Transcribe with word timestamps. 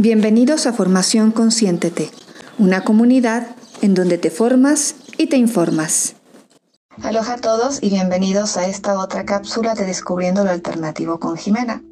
Bienvenidos 0.00 0.68
a 0.68 0.72
Formación 0.72 1.32
Consciéntete, 1.32 2.12
una 2.56 2.84
comunidad 2.84 3.48
en 3.82 3.94
donde 3.94 4.16
te 4.16 4.30
formas 4.30 4.94
y 5.16 5.26
te 5.26 5.36
informas. 5.38 6.14
Aloha 7.02 7.32
a 7.32 7.36
todos 7.38 7.82
y 7.82 7.90
bienvenidos 7.90 8.56
a 8.56 8.68
esta 8.68 8.96
otra 8.96 9.24
cápsula 9.24 9.74
de 9.74 9.86
Descubriendo 9.86 10.44
lo 10.44 10.50
Alternativo 10.50 11.18
con 11.18 11.36
Jimena. 11.36 11.82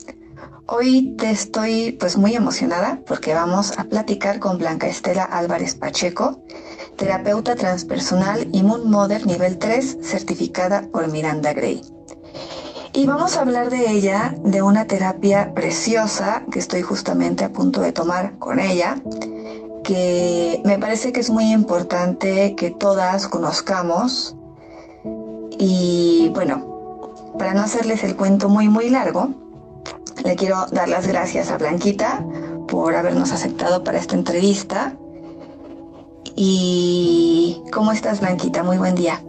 Hoy 0.66 1.16
te 1.19 1.32
estoy 1.32 1.96
pues 1.98 2.16
muy 2.16 2.37
emocionada 2.37 3.00
porque 3.08 3.34
vamos 3.34 3.76
a 3.76 3.82
platicar 3.82 4.38
con 4.38 4.58
Blanca 4.58 4.86
Estela 4.86 5.24
Álvarez 5.24 5.74
Pacheco, 5.74 6.44
terapeuta 6.96 7.56
transpersonal 7.56 8.46
y 8.52 8.62
Moon 8.62 8.88
Mother 8.88 9.26
nivel 9.26 9.58
3 9.58 9.98
certificada 10.00 10.82
por 10.92 11.10
Miranda 11.10 11.52
Gray. 11.52 11.82
Y 12.97 13.04
vamos 13.04 13.37
a 13.37 13.42
hablar 13.42 13.69
de 13.69 13.90
ella, 13.90 14.35
de 14.38 14.62
una 14.62 14.87
terapia 14.87 15.53
preciosa 15.53 16.45
que 16.51 16.59
estoy 16.59 16.80
justamente 16.80 17.45
a 17.45 17.52
punto 17.52 17.83
de 17.83 17.92
tomar 17.92 18.38
con 18.38 18.59
ella, 18.59 18.97
que 19.84 20.62
me 20.65 20.79
parece 20.79 21.12
que 21.12 21.20
es 21.20 21.29
muy 21.29 21.53
importante 21.53 22.55
que 22.55 22.70
todas 22.70 23.29
conozcamos. 23.29 24.34
Y 25.59 26.30
bueno, 26.33 27.34
para 27.39 27.53
no 27.53 27.61
hacerles 27.61 28.03
el 28.03 28.17
cuento 28.17 28.48
muy 28.48 28.70
muy 28.70 28.89
largo, 28.89 29.28
le 30.25 30.34
quiero 30.34 30.65
dar 30.73 30.89
las 30.89 31.06
gracias 31.06 31.51
a 31.51 31.59
Blanquita 31.59 32.25
por 32.67 32.97
habernos 32.97 33.31
aceptado 33.31 33.84
para 33.84 33.98
esta 33.98 34.15
entrevista. 34.15 34.95
¿Y 36.34 37.62
cómo 37.70 37.92
estás, 37.92 38.20
Blanquita? 38.20 38.62
Muy 38.62 38.78
buen 38.78 38.95
día. 38.95 39.20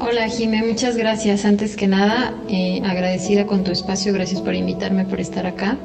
Hola 0.00 0.28
Jimé, 0.28 0.62
muchas 0.64 0.96
gracias. 0.96 1.44
Antes 1.44 1.76
que 1.76 1.86
nada, 1.86 2.34
eh, 2.48 2.80
agradecida 2.84 3.46
con 3.46 3.62
tu 3.62 3.70
espacio, 3.70 4.12
gracias 4.12 4.40
por 4.40 4.54
invitarme, 4.54 5.04
por 5.04 5.20
estar 5.20 5.46
acá. 5.46 5.76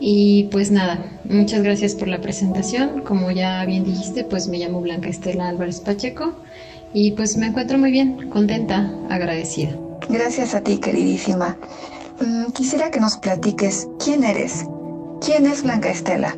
Y 0.00 0.44
pues 0.44 0.70
nada, 0.70 0.98
muchas 1.24 1.62
gracias 1.62 1.94
por 1.94 2.08
la 2.08 2.20
presentación. 2.20 3.02
Como 3.02 3.30
ya 3.30 3.64
bien 3.64 3.84
dijiste, 3.84 4.24
pues 4.24 4.48
me 4.48 4.58
llamo 4.58 4.80
Blanca 4.80 5.08
Estela 5.08 5.48
Álvarez 5.48 5.80
Pacheco 5.80 6.32
y 6.94 7.12
pues 7.12 7.36
me 7.36 7.46
encuentro 7.46 7.78
muy 7.78 7.90
bien, 7.90 8.30
contenta, 8.30 8.92
agradecida. 9.10 9.76
Gracias 10.08 10.54
a 10.54 10.62
ti, 10.62 10.78
queridísima. 10.78 11.56
Mm, 12.20 12.52
quisiera 12.52 12.90
que 12.90 13.00
nos 13.00 13.16
platiques 13.16 13.88
quién 14.02 14.24
eres. 14.24 14.64
¿Quién 15.20 15.46
es 15.46 15.62
Blanca 15.64 15.90
Estela? 15.90 16.36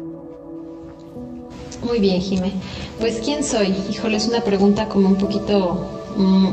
Muy 1.85 2.01
bien, 2.01 2.21
Jimé. 2.21 2.53
Pues 2.99 3.21
quién 3.25 3.45
soy. 3.45 3.75
Híjole, 3.91 4.17
es 4.17 4.29
una 4.29 4.41
pregunta 4.43 4.89
como 4.89 5.09
un 5.09 5.17
poquito 5.17 6.00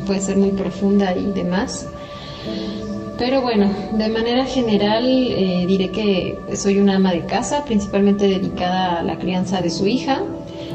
puede 0.06 0.22
ser 0.22 0.38
muy 0.38 0.52
profunda 0.52 1.16
y 1.16 1.32
demás. 1.32 1.88
Pero 3.18 3.42
bueno, 3.42 3.72
de 3.94 4.10
manera 4.10 4.46
general 4.46 5.06
eh, 5.06 5.66
diré 5.68 5.90
que 5.90 6.38
soy 6.54 6.78
una 6.78 6.96
ama 6.96 7.12
de 7.12 7.26
casa, 7.26 7.66
principalmente 7.66 8.28
dedicada 8.28 9.00
a 9.00 9.04
la 9.04 9.18
crianza 9.18 9.60
de 9.60 9.72
su 9.72 9.88
hija, 9.88 10.22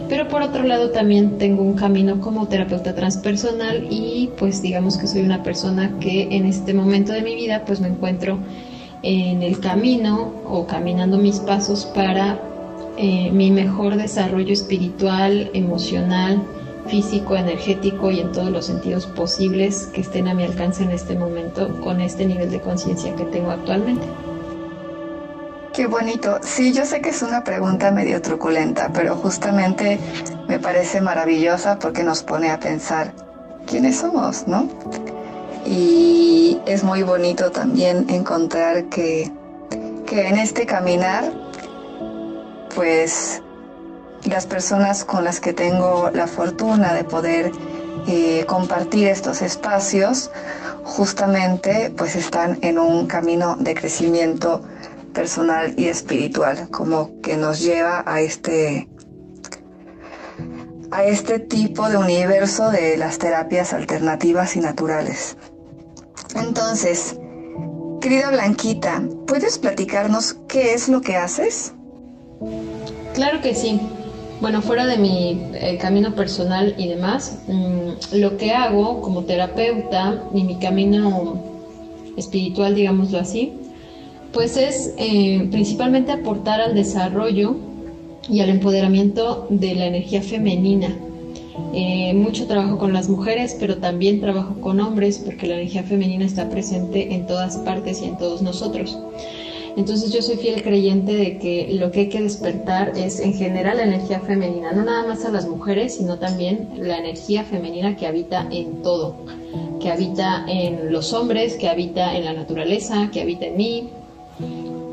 pero 0.09 0.27
por 0.29 0.43
otro 0.43 0.65
lado 0.65 0.91
también 0.91 1.39
tengo 1.39 1.63
un 1.63 1.75
camino 1.75 2.21
como 2.21 2.49
terapeuta 2.49 2.95
transpersonal 2.95 3.87
y 3.89 4.31
pues 4.37 4.61
digamos 4.61 4.99
que 4.99 5.07
soy 5.07 5.23
una 5.23 5.43
persona 5.45 5.99
que 6.01 6.37
en 6.37 6.45
este 6.47 6.75
momento 6.75 7.13
de 7.13 7.23
mi 7.23 7.37
vida 7.37 7.65
pues 7.65 7.81
me 7.81 7.89
encuentro 7.89 8.39
en 9.03 9.43
el 9.43 9.61
camino 9.61 10.33
o 10.45 10.67
caminando 10.67 11.19
mis 11.19 11.39
pasos 11.39 11.87
para 11.95 12.41
eh, 12.99 13.31
mi 13.33 13.51
mejor 13.51 13.97
desarrollo 13.97 14.53
espiritual, 14.53 15.51
emocional, 15.55 16.43
físico, 16.87 17.37
energético 17.37 18.11
y 18.11 18.21
en 18.21 18.33
todos 18.33 18.51
los 18.51 18.67
sentidos 18.67 19.07
posibles 19.07 19.87
que 19.93 20.01
estén 20.01 20.29
a 20.29 20.35
mi 20.35 20.45
alcance 20.45 20.83
en 20.83 20.91
este 20.91 21.15
momento 21.15 21.81
con 21.81 22.01
este 22.01 22.27
nivel 22.27 22.51
de 22.51 22.61
conciencia 22.61 23.15
que 23.15 23.25
tengo 23.25 23.51
actualmente. 23.51 24.07
Qué 25.73 25.87
bonito. 25.87 26.39
Sí, 26.43 26.75
yo 26.75 26.85
sé 26.85 27.01
que 27.01 27.11
es 27.11 27.23
una 27.23 27.45
pregunta 27.45 27.91
medio 27.91 28.21
truculenta, 28.21 28.91
pero 28.93 29.17
justamente 29.17 29.99
me 30.47 30.59
parece 30.59 31.01
maravillosa 31.01 31.79
porque 31.79 32.03
nos 32.03 32.23
pone 32.23 32.51
a 32.51 32.61
pensar 32.61 33.13
quiénes 33.67 33.97
somos, 33.97 34.47
¿no? 34.47 34.69
Y 35.65 36.59
es 36.67 36.85
muy 36.85 37.03
bonito 37.03 37.51
también 37.53 38.05
encontrar 38.11 38.85
que, 38.91 39.31
que 40.07 40.29
en 40.29 40.37
este 40.37 40.67
caminar, 40.67 41.33
pues 42.75 43.41
las 44.33 44.47
personas 44.47 45.05
con 45.05 45.25
las 45.25 45.41
que 45.41 45.53
tengo 45.53 46.11
la 46.13 46.27
fortuna 46.27 46.95
de 46.95 47.05
poder 47.05 47.53
eh, 48.09 48.45
compartir 48.47 49.09
estos 49.09 49.43
espacios 49.43 50.31
justamente 50.85 51.93
pues 51.97 52.17
están 52.17 52.59
en 52.63 52.79
un 52.79 53.07
camino 53.07 53.57
de 53.57 53.75
crecimiento 53.75 54.63
personal 55.13 55.75
y 55.77 55.89
espiritual 55.89 56.69
como 56.71 57.21
que 57.21 57.37
nos 57.37 57.61
lleva 57.61 58.03
a 58.07 58.23
este 58.23 58.89
a 60.91 61.05
este 61.05 61.39
tipo 61.39 61.91
de 61.91 61.99
universo 61.99 62.71
de 62.71 62.97
las 62.97 63.19
terapias 63.19 63.73
alternativas 63.73 64.57
y 64.57 64.61
naturales. 64.61 65.39
Entonces, 66.35 67.17
querida 68.01 68.31
Blanquita, 68.31 69.03
¿puedes 69.27 69.59
platicarnos 69.59 70.37
qué 70.49 70.75
es 70.75 70.91
lo 70.91 71.01
que 71.01 71.17
haces? 71.17 71.73
Claro 73.15 73.41
que 73.41 73.55
sí. 73.55 73.81
Bueno, 74.43 74.61
fuera 74.61 74.87
de 74.87 74.99
mi 74.99 75.41
eh, 75.55 75.79
camino 75.81 76.17
personal 76.17 76.75
y 76.77 76.89
demás, 76.89 77.39
mm, 77.47 78.17
lo 78.17 78.37
que 78.37 78.51
hago 78.51 79.01
como 79.01 79.23
terapeuta 79.23 80.21
y 80.35 80.43
mi 80.43 80.57
camino 80.57 81.41
espiritual, 82.17 82.75
digámoslo 82.75 83.21
así, 83.21 83.53
pues 84.33 84.57
es 84.57 84.95
eh, 84.97 85.47
principalmente 85.53 86.11
aportar 86.11 86.61
al 86.61 86.75
desarrollo 86.75 87.55
y 88.29 88.41
al 88.41 88.49
empoderamiento 88.49 89.47
de 89.49 89.77
la 89.77 89.87
energía 89.87 90.23
femenina. 90.23 90.89
Eh, 91.73 92.13
mucho 92.13 92.49
trabajo 92.49 92.79
con 92.79 92.93
las 92.93 93.09
mujeres, 93.09 93.57
pero 93.61 93.77
también 93.77 94.21
trabajo 94.21 94.61
con 94.61 94.81
hombres 94.81 95.19
porque 95.25 95.47
la 95.47 95.55
energía 95.55 95.85
femenina 95.85 96.25
está 96.25 96.49
presente 96.49 97.15
en 97.15 97.29
todas 97.29 97.59
partes 97.59 98.03
y 98.03 98.07
en 98.07 98.19
todos 98.19 98.43
nosotros. 98.43 98.99
Entonces 99.77 100.13
yo 100.13 100.21
soy 100.21 100.37
fiel 100.37 100.63
creyente 100.63 101.15
de 101.15 101.39
que 101.39 101.69
lo 101.73 101.91
que 101.91 102.01
hay 102.01 102.09
que 102.09 102.21
despertar 102.21 102.93
es 102.97 103.21
en 103.21 103.33
general 103.33 103.79
la 103.79 103.85
energía 103.85 104.21
femenina, 104.21 104.73
no 104.73 104.85
nada 104.85 105.07
más 105.07 105.25
a 105.25 105.31
las 105.31 105.49
mujeres, 105.49 105.97
sino 105.97 106.19
también 106.19 106.69
la 106.77 106.99
energía 106.99 107.45
femenina 107.45 107.97
que 107.97 108.07
habita 108.07 108.47
en 108.51 108.83
todo, 108.83 109.17
que 109.81 109.91
habita 109.91 110.45
en 110.47 110.93
los 110.93 111.13
hombres, 111.15 111.57
que 111.57 111.69
habita 111.69 112.15
en 112.15 112.27
la 112.27 112.35
naturaleza, 112.35 113.09
que 113.11 113.23
habita 113.23 113.47
en 113.47 113.57
mí, 113.57 113.89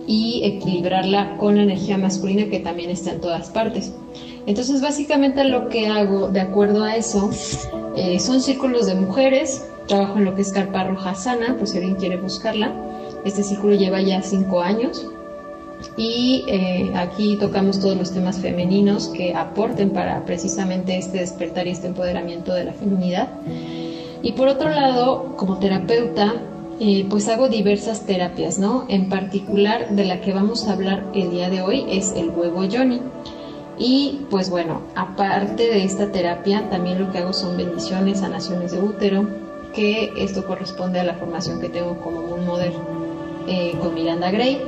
y 0.07 0.41
equilibrarla 0.43 1.37
con 1.37 1.57
la 1.57 1.63
energía 1.63 1.97
masculina 1.97 2.49
que 2.49 2.59
también 2.59 2.89
está 2.89 3.11
en 3.11 3.21
todas 3.21 3.49
partes. 3.49 3.93
Entonces 4.47 4.81
básicamente 4.81 5.43
lo 5.43 5.69
que 5.69 5.87
hago 5.87 6.29
de 6.29 6.39
acuerdo 6.39 6.83
a 6.83 6.95
eso 6.95 7.29
eh, 7.95 8.19
son 8.19 8.41
círculos 8.41 8.87
de 8.87 8.95
mujeres, 8.95 9.63
trabajo 9.87 10.17
en 10.17 10.25
lo 10.25 10.33
que 10.33 10.41
es 10.41 10.51
carpa 10.51 10.85
roja 10.85 11.13
sana, 11.13 11.55
pues 11.57 11.71
si 11.71 11.77
alguien 11.77 11.95
quiere 11.95 12.17
buscarla 12.17 12.88
este 13.25 13.43
círculo 13.43 13.75
lleva 13.75 14.01
ya 14.01 14.21
cinco 14.21 14.61
años 14.61 15.05
y 15.95 16.43
eh, 16.47 16.91
aquí 16.95 17.37
tocamos 17.37 17.79
todos 17.79 17.97
los 17.97 18.11
temas 18.11 18.39
femeninos 18.39 19.07
que 19.09 19.33
aporten 19.33 19.91
para 19.91 20.25
precisamente 20.25 20.97
este 20.97 21.19
despertar 21.19 21.67
y 21.67 21.71
este 21.71 21.87
empoderamiento 21.87 22.53
de 22.53 22.65
la 22.65 22.73
feminidad. 22.73 23.29
Y 24.21 24.33
por 24.33 24.47
otro 24.49 24.69
lado, 24.69 25.35
como 25.37 25.59
terapeuta, 25.59 26.33
eh, 26.81 27.05
pues 27.09 27.27
hago 27.29 27.47
diversas 27.47 28.05
terapias, 28.05 28.59
¿no? 28.59 28.85
En 28.89 29.09
particular, 29.09 29.89
de 29.89 30.05
la 30.05 30.21
que 30.21 30.33
vamos 30.33 30.67
a 30.67 30.73
hablar 30.73 31.05
el 31.13 31.31
día 31.31 31.49
de 31.49 31.61
hoy 31.61 31.85
es 31.89 32.13
el 32.13 32.29
huevo 32.29 32.63
Johnny. 32.69 33.01
Y 33.77 34.25
pues 34.29 34.49
bueno, 34.49 34.81
aparte 34.95 35.63
de 35.63 35.85
esta 35.85 36.11
terapia, 36.11 36.69
también 36.69 36.99
lo 36.99 37.11
que 37.11 37.19
hago 37.19 37.31
son 37.31 37.55
bendiciones, 37.55 38.19
sanaciones 38.19 38.73
de 38.73 38.81
útero, 38.81 39.25
que 39.73 40.11
esto 40.17 40.45
corresponde 40.45 40.99
a 40.99 41.05
la 41.05 41.13
formación 41.13 41.61
que 41.61 41.69
tengo 41.69 41.97
como 42.01 42.19
un 42.19 42.45
modelo 42.45 42.98
eh, 43.49 43.73
con 43.81 43.95
Miranda 43.95 44.29
Gray. 44.29 44.61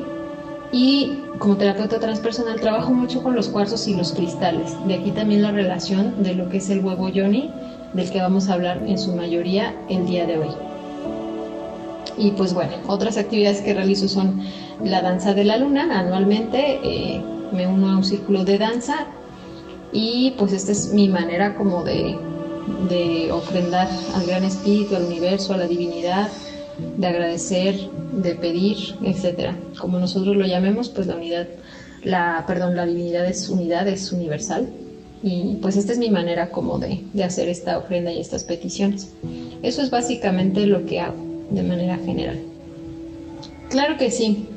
Y 0.71 1.17
como 1.37 1.57
terapeuta 1.57 1.99
transpersonal 1.99 2.59
trabajo 2.59 2.93
mucho 2.93 3.21
con 3.21 3.35
los 3.35 3.47
cuarzos 3.49 3.87
y 3.87 3.93
los 3.93 4.13
cristales. 4.13 4.75
De 4.87 4.95
aquí 4.95 5.11
también 5.11 5.41
la 5.41 5.51
relación 5.51 6.23
de 6.23 6.33
lo 6.33 6.49
que 6.49 6.57
es 6.57 6.69
el 6.69 6.83
huevo 6.83 7.09
Johnny, 7.13 7.51
del 7.93 8.09
que 8.09 8.21
vamos 8.21 8.49
a 8.49 8.53
hablar 8.53 8.81
en 8.87 8.97
su 8.97 9.13
mayoría 9.13 9.75
el 9.89 10.05
día 10.07 10.25
de 10.25 10.39
hoy. 10.39 10.49
Y 12.17 12.31
pues 12.31 12.53
bueno, 12.53 12.73
otras 12.87 13.17
actividades 13.17 13.61
que 13.61 13.73
realizo 13.73 14.07
son 14.07 14.41
la 14.83 15.01
danza 15.01 15.33
de 15.33 15.43
la 15.43 15.57
luna. 15.57 15.99
Anualmente 15.99 16.79
eh, 16.83 17.21
me 17.51 17.67
uno 17.67 17.91
a 17.91 17.97
un 17.97 18.03
círculo 18.03 18.43
de 18.43 18.57
danza 18.57 19.05
y 19.91 20.33
pues 20.37 20.53
esta 20.53 20.71
es 20.71 20.93
mi 20.93 21.09
manera 21.09 21.55
como 21.55 21.83
de, 21.83 22.17
de 22.89 23.31
ofrendar 23.31 23.89
al 24.15 24.25
gran 24.25 24.43
espíritu, 24.43 24.95
al 24.95 25.03
universo, 25.03 25.53
a 25.53 25.57
la 25.57 25.67
divinidad, 25.67 26.29
de 26.97 27.07
agradecer, 27.07 27.75
de 28.11 28.35
pedir, 28.35 28.77
etcétera. 29.03 29.55
Como 29.79 29.99
nosotros 29.99 30.35
lo 30.35 30.45
llamemos, 30.45 30.89
pues 30.89 31.07
la 31.07 31.15
unidad, 31.15 31.47
la, 32.03 32.43
perdón, 32.47 32.75
la 32.75 32.85
divinidad 32.85 33.25
es 33.25 33.49
unidad, 33.49 33.87
es 33.87 34.11
universal. 34.11 34.69
Y 35.23 35.57
pues 35.61 35.77
esta 35.77 35.91
es 35.91 35.99
mi 35.99 36.09
manera 36.09 36.49
como 36.49 36.79
de, 36.79 37.01
de 37.13 37.23
hacer 37.23 37.47
esta 37.47 37.77
ofrenda 37.77 38.11
y 38.11 38.19
estas 38.19 38.43
peticiones. 38.43 39.13
Eso 39.61 39.81
es 39.81 39.91
básicamente 39.91 40.65
lo 40.65 40.85
que 40.85 40.99
hago 40.99 41.31
de 41.51 41.61
manera 41.63 41.97
general. 41.97 42.39
Claro 43.69 43.97
que 43.97 44.11
sí. 44.11 44.47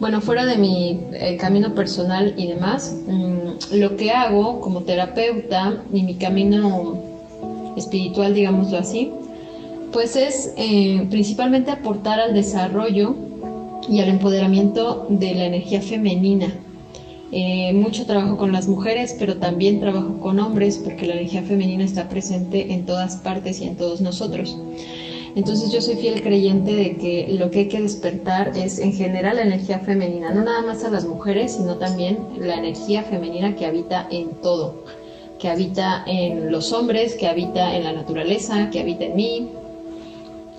bueno, 0.00 0.20
fuera 0.20 0.44
de 0.44 0.56
mi 0.56 1.00
eh, 1.12 1.36
camino 1.36 1.74
personal 1.74 2.34
y 2.36 2.48
demás, 2.48 2.96
mm, 3.06 3.76
lo 3.76 3.96
que 3.96 4.10
hago 4.10 4.60
como 4.60 4.82
terapeuta 4.82 5.82
y 5.92 6.02
mi 6.02 6.16
camino 6.16 6.98
espiritual, 7.76 8.34
digámoslo 8.34 8.78
así, 8.78 9.12
pues 9.94 10.16
es 10.16 10.52
eh, 10.56 11.06
principalmente 11.08 11.70
aportar 11.70 12.18
al 12.18 12.34
desarrollo 12.34 13.14
y 13.88 14.00
al 14.00 14.08
empoderamiento 14.08 15.06
de 15.08 15.36
la 15.36 15.44
energía 15.44 15.80
femenina. 15.80 16.52
Eh, 17.30 17.72
mucho 17.74 18.04
trabajo 18.04 18.36
con 18.36 18.50
las 18.50 18.66
mujeres, 18.66 19.14
pero 19.16 19.36
también 19.36 19.78
trabajo 19.78 20.18
con 20.18 20.40
hombres 20.40 20.78
porque 20.78 21.06
la 21.06 21.14
energía 21.14 21.42
femenina 21.42 21.84
está 21.84 22.08
presente 22.08 22.72
en 22.72 22.86
todas 22.86 23.16
partes 23.18 23.60
y 23.60 23.68
en 23.68 23.76
todos 23.76 24.00
nosotros. 24.00 24.58
Entonces 25.36 25.70
yo 25.70 25.80
soy 25.80 25.94
fiel 25.94 26.22
creyente 26.22 26.74
de 26.74 26.96
que 26.96 27.28
lo 27.38 27.52
que 27.52 27.60
hay 27.60 27.68
que 27.68 27.80
despertar 27.80 28.50
es 28.56 28.80
en 28.80 28.94
general 28.94 29.36
la 29.36 29.42
energía 29.42 29.78
femenina, 29.78 30.32
no 30.32 30.42
nada 30.42 30.62
más 30.62 30.82
a 30.82 30.90
las 30.90 31.06
mujeres, 31.06 31.52
sino 31.52 31.76
también 31.76 32.18
la 32.40 32.56
energía 32.56 33.04
femenina 33.04 33.54
que 33.54 33.64
habita 33.64 34.08
en 34.10 34.30
todo, 34.42 34.84
que 35.38 35.48
habita 35.48 36.02
en 36.08 36.50
los 36.50 36.72
hombres, 36.72 37.14
que 37.14 37.28
habita 37.28 37.76
en 37.76 37.84
la 37.84 37.92
naturaleza, 37.92 38.70
que 38.70 38.80
habita 38.80 39.04
en 39.04 39.16
mí, 39.16 39.48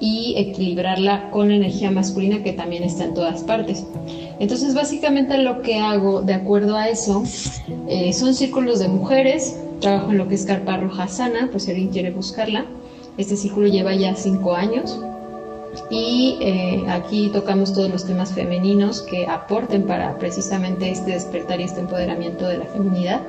y 0.05 0.35
equilibrarla 0.37 1.31
con 1.31 1.49
la 1.49 1.55
energía 1.55 1.89
masculina 1.89 2.43
que 2.43 2.53
también 2.53 2.83
está 2.83 3.05
en 3.05 3.13
todas 3.15 3.41
partes. 3.43 3.85
Entonces 4.39 4.75
básicamente 4.75 5.37
lo 5.39 5.61
que 5.61 5.79
hago 5.79 6.21
de 6.21 6.33
acuerdo 6.33 6.75
a 6.75 6.89
eso 6.89 7.23
eh, 7.87 8.13
son 8.13 8.35
círculos 8.35 8.79
de 8.79 8.87
mujeres, 8.87 9.59
trabajo 9.79 10.11
en 10.11 10.17
lo 10.17 10.27
que 10.27 10.35
es 10.35 10.45
carpa 10.45 10.77
roja 10.77 11.07
sana, 11.07 11.49
pues 11.51 11.63
si 11.63 11.71
alguien 11.71 11.89
quiere 11.89 12.11
buscarla 12.11 12.65
este 13.17 13.37
círculo 13.37 13.67
lleva 13.67 13.93
ya 13.95 14.15
cinco 14.15 14.55
años 14.55 14.99
y 15.89 16.37
eh, 16.41 16.83
aquí 16.89 17.29
tocamos 17.33 17.73
todos 17.73 17.89
los 17.89 18.05
temas 18.05 18.33
femeninos 18.33 19.01
que 19.01 19.25
aporten 19.25 19.83
para 19.83 20.17
precisamente 20.17 20.89
este 20.89 21.11
despertar 21.11 21.59
y 21.59 21.63
este 21.63 21.81
empoderamiento 21.81 22.47
de 22.47 22.57
la 22.59 22.65
feminidad. 22.65 23.21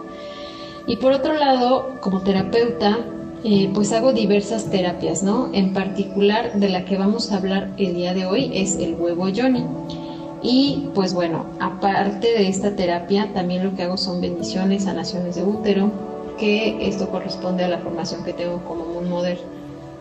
Y 0.86 0.96
por 0.96 1.12
otro 1.12 1.34
lado, 1.34 1.96
como 2.00 2.20
terapeuta, 2.20 2.98
eh, 3.44 3.70
pues 3.74 3.92
hago 3.92 4.12
diversas 4.12 4.70
terapias, 4.70 5.22
¿no? 5.22 5.50
En 5.52 5.72
particular, 5.72 6.54
de 6.54 6.68
la 6.68 6.84
que 6.84 6.96
vamos 6.96 7.30
a 7.30 7.36
hablar 7.36 7.72
el 7.76 7.94
día 7.94 8.14
de 8.14 8.26
hoy 8.26 8.50
es 8.52 8.76
el 8.76 8.94
huevo 8.94 9.26
Johnny. 9.34 9.64
Y 10.42 10.88
pues 10.94 11.14
bueno, 11.14 11.46
aparte 11.60 12.28
de 12.28 12.48
esta 12.48 12.76
terapia, 12.76 13.32
también 13.32 13.64
lo 13.64 13.74
que 13.74 13.82
hago 13.82 13.96
son 13.96 14.20
bendiciones, 14.20 14.84
sanaciones 14.84 15.36
de 15.36 15.44
útero, 15.44 15.90
que 16.38 16.86
esto 16.86 17.08
corresponde 17.08 17.64
a 17.64 17.68
la 17.68 17.78
formación 17.78 18.22
que 18.24 18.32
tengo 18.32 18.62
como 18.64 18.84
Moon 18.84 19.08
Mother 19.08 19.38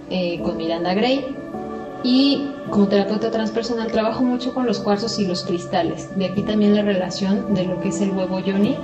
eh, 0.09 0.39
con 0.43 0.57
Miranda 0.57 0.93
Gray. 0.93 1.25
Y 2.03 2.47
como 2.69 2.87
terapeuta 2.87 3.31
transpersonal 3.31 3.91
trabajo 3.91 4.23
mucho 4.23 4.53
con 4.53 4.67
los 4.67 4.79
cuarzos 4.79 5.17
y 5.17 5.25
los 5.25 5.43
cristales. 5.43 6.15
De 6.15 6.25
aquí 6.25 6.43
también 6.43 6.75
la 6.75 6.83
relación 6.83 7.55
de 7.55 7.65
lo 7.65 7.81
que 7.81 7.89
es 7.89 7.99
el 8.01 8.11
huevo 8.11 8.39
yoni, 8.39 8.75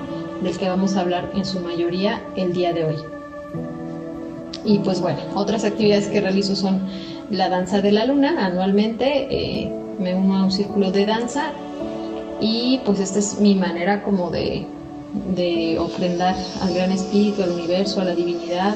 del 0.42 0.58
que 0.58 0.68
vamos 0.68 0.96
a 0.96 1.02
hablar 1.02 1.30
en 1.36 1.46
su 1.46 1.60
mayoría 1.60 2.24
el 2.36 2.54
día 2.54 2.74
de 2.74 2.86
hoy. 2.86 3.21
Y 4.64 4.80
pues 4.80 5.02
bueno, 5.02 5.20
otras 5.36 5.64
actividades 5.64 6.08
que 6.08 6.22
realizo 6.22 6.56
son 6.56 6.82
la 7.30 7.50
danza 7.50 7.82
de 7.82 7.92
la 7.92 8.06
luna. 8.06 8.46
Anualmente 8.46 9.28
eh, 9.30 9.72
me 10.00 10.16
uno 10.16 10.38
a 10.38 10.44
un 10.44 10.52
círculo 10.52 10.92
de 10.92 11.06
danza 11.06 11.52
y 12.40 12.80
pues 12.86 13.00
esta 13.00 13.20
es 13.20 13.40
mi 13.40 13.56
manera 13.56 14.04
como 14.04 14.30
de, 14.30 14.66
de 15.36 15.78
ofrendar 15.80 16.36
al 16.62 16.74
gran 16.74 16.92
espíritu, 16.92 17.44
al 17.44 17.52
universo, 17.52 18.02
a 18.02 18.06
la 18.06 18.16
divinidad, 18.16 18.76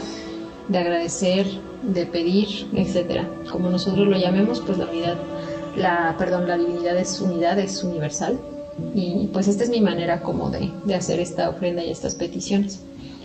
de 0.68 0.78
agradecer, 0.78 1.46
de 1.84 2.06
pedir, 2.06 2.48
etcétera. 2.74 3.30
Como 3.52 3.70
nosotros 3.70 4.08
lo 4.08 4.18
llamemos, 4.18 4.62
pues 4.62 4.78
la 4.78 4.86
unidad, 4.86 5.18
la, 5.76 6.16
perdón, 6.18 6.48
la 6.48 6.58
divinidad 6.58 6.98
es 6.98 7.20
unidad, 7.22 7.60
es 7.60 7.84
universal. 7.84 8.40
Y 8.94 9.30
pues 9.32 9.48
esta 9.48 9.64
es 9.64 9.70
mi 9.70 9.82
manera 9.82 10.22
como 10.22 10.50
de, 10.50 10.70
de 10.84 10.96
hacer 10.96 11.20
esta 11.20 11.50
ofrenda 11.50 11.84
y 11.84 11.92
estas 11.92 12.16
peticiones. 12.16 12.82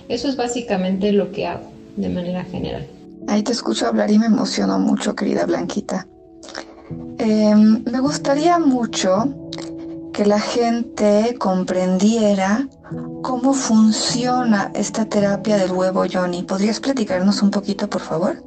Eso 0.08 0.28
es 0.28 0.36
básicamente 0.36 1.12
lo 1.12 1.32
que 1.32 1.46
hago 1.46 1.79
de 1.96 2.08
manera 2.08 2.44
general. 2.44 2.86
Ahí 3.28 3.42
te 3.42 3.52
escucho 3.52 3.86
hablar 3.86 4.10
y 4.10 4.18
me 4.18 4.26
emociono 4.26 4.78
mucho, 4.78 5.14
querida 5.14 5.46
Blanquita. 5.46 6.06
Em, 7.18 7.84
me 7.84 8.00
gustaría 8.00 8.58
mucho 8.58 9.34
que 10.12 10.26
la 10.26 10.40
gente 10.40 11.36
comprendiera 11.38 12.68
cómo 13.22 13.52
funciona 13.52 14.72
esta 14.74 15.04
terapia 15.04 15.56
del 15.56 15.72
huevo 15.72 16.04
Johnny. 16.10 16.42
¿Podrías 16.42 16.80
platicarnos 16.80 17.42
un 17.42 17.50
poquito, 17.50 17.88
por 17.88 18.00
favor? 18.00 18.42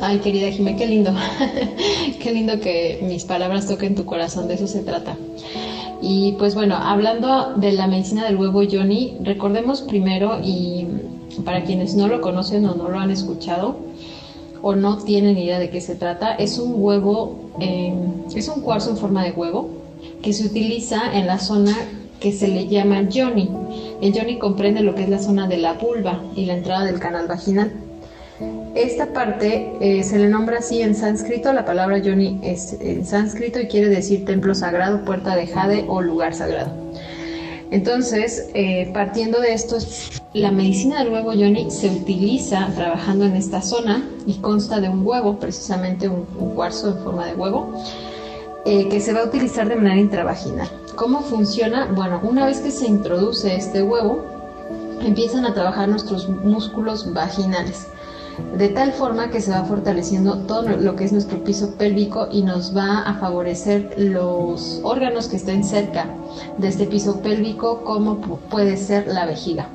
Ay, 0.00 0.18
querida 0.20 0.50
Jimé, 0.50 0.76
qué 0.76 0.86
lindo. 0.86 1.12
qué 2.22 2.32
lindo 2.32 2.60
que 2.60 3.00
mis 3.02 3.24
palabras 3.24 3.66
toquen 3.66 3.94
tu 3.94 4.04
corazón, 4.04 4.46
de 4.46 4.54
eso 4.54 4.66
se 4.66 4.82
trata. 4.82 5.16
Y 6.00 6.32
pues 6.38 6.54
bueno, 6.54 6.76
hablando 6.76 7.54
de 7.56 7.72
la 7.72 7.88
medicina 7.88 8.24
del 8.24 8.36
huevo 8.36 8.62
Johnny, 8.70 9.16
recordemos 9.20 9.82
primero, 9.82 10.38
y 10.42 10.86
para 11.44 11.64
quienes 11.64 11.94
no 11.94 12.08
lo 12.08 12.20
conocen 12.20 12.66
o 12.66 12.74
no 12.74 12.88
lo 12.88 12.98
han 12.98 13.10
escuchado, 13.10 13.76
o 14.62 14.74
no 14.74 14.98
tienen 14.98 15.38
idea 15.38 15.58
de 15.58 15.70
qué 15.70 15.80
se 15.80 15.94
trata, 15.94 16.34
es 16.34 16.58
un 16.58 16.74
huevo, 16.76 17.50
eh, 17.60 17.94
es 18.34 18.48
un 18.48 18.60
cuarzo 18.62 18.90
en 18.90 18.96
forma 18.96 19.24
de 19.24 19.30
huevo 19.30 19.70
que 20.22 20.32
se 20.32 20.46
utiliza 20.46 21.00
en 21.14 21.26
la 21.26 21.38
zona 21.38 21.74
que 22.20 22.32
se 22.32 22.48
le 22.48 22.66
llama 22.66 23.08
Johnny. 23.12 23.48
El 24.00 24.12
Johnny 24.12 24.38
comprende 24.38 24.82
lo 24.82 24.94
que 24.94 25.04
es 25.04 25.08
la 25.08 25.20
zona 25.20 25.46
de 25.46 25.58
la 25.58 25.74
vulva 25.74 26.20
y 26.34 26.46
la 26.46 26.54
entrada 26.54 26.84
del 26.84 26.98
canal 26.98 27.28
vaginal. 27.28 27.70
Esta 28.74 29.12
parte 29.12 29.72
eh, 29.80 30.04
se 30.04 30.18
le 30.18 30.28
nombra 30.28 30.58
así 30.58 30.82
en 30.82 30.94
sánscrito, 30.94 31.52
la 31.52 31.64
palabra 31.64 31.98
Yoni 31.98 32.38
es 32.42 32.76
en 32.80 33.04
sánscrito 33.04 33.58
y 33.58 33.66
quiere 33.66 33.88
decir 33.88 34.24
templo 34.24 34.54
sagrado, 34.54 35.04
puerta 35.04 35.34
de 35.34 35.48
jade 35.48 35.84
o 35.88 36.00
lugar 36.00 36.34
sagrado. 36.34 36.70
Entonces, 37.70 38.48
eh, 38.54 38.90
partiendo 38.94 39.40
de 39.40 39.52
esto, 39.52 39.76
la 40.32 40.50
medicina 40.50 41.02
del 41.02 41.12
huevo 41.12 41.34
Yoni 41.34 41.70
se 41.70 41.90
utiliza 41.90 42.68
trabajando 42.74 43.26
en 43.26 43.36
esta 43.36 43.60
zona 43.60 44.08
y 44.26 44.34
consta 44.34 44.80
de 44.80 44.88
un 44.88 45.06
huevo, 45.06 45.38
precisamente 45.38 46.08
un, 46.08 46.24
cuarzo 46.54 46.88
en 46.88 46.98
forma 47.04 47.26
de 47.26 47.34
huevo, 47.34 47.72
eh, 48.64 48.88
que 48.88 49.00
se 49.00 49.12
va 49.12 49.20
a 49.20 49.24
utilizar 49.24 49.68
de 49.68 49.76
manera 49.76 50.00
intravaginal. 50.00 50.68
¿Cómo 50.96 51.20
funciona? 51.20 51.86
Bueno, 51.94 52.20
una 52.22 52.46
vez 52.46 52.60
que 52.60 52.70
se 52.70 52.86
introduce 52.86 53.54
este 53.54 53.82
huevo, 53.82 54.24
empiezan 55.00 55.44
a 55.44 55.52
trabajar 55.52 55.88
nuestros 55.88 56.28
músculos 56.28 57.12
vaginales 57.12 57.86
de 58.56 58.68
tal 58.68 58.92
forma 58.92 59.30
que 59.30 59.40
se 59.40 59.50
va 59.50 59.64
fortaleciendo 59.64 60.38
todo 60.40 60.62
lo 60.62 60.96
que 60.96 61.04
es 61.04 61.12
nuestro 61.12 61.42
piso 61.44 61.74
pélvico 61.76 62.28
y 62.30 62.42
nos 62.42 62.76
va 62.76 63.00
a 63.00 63.14
favorecer 63.14 63.94
los 63.96 64.80
órganos 64.82 65.28
que 65.28 65.36
estén 65.36 65.64
cerca 65.64 66.06
de 66.58 66.68
este 66.68 66.86
piso 66.86 67.20
pélvico, 67.20 67.84
como 67.84 68.18
puede 68.18 68.76
ser 68.76 69.06
la 69.06 69.26
vejiga. 69.26 69.68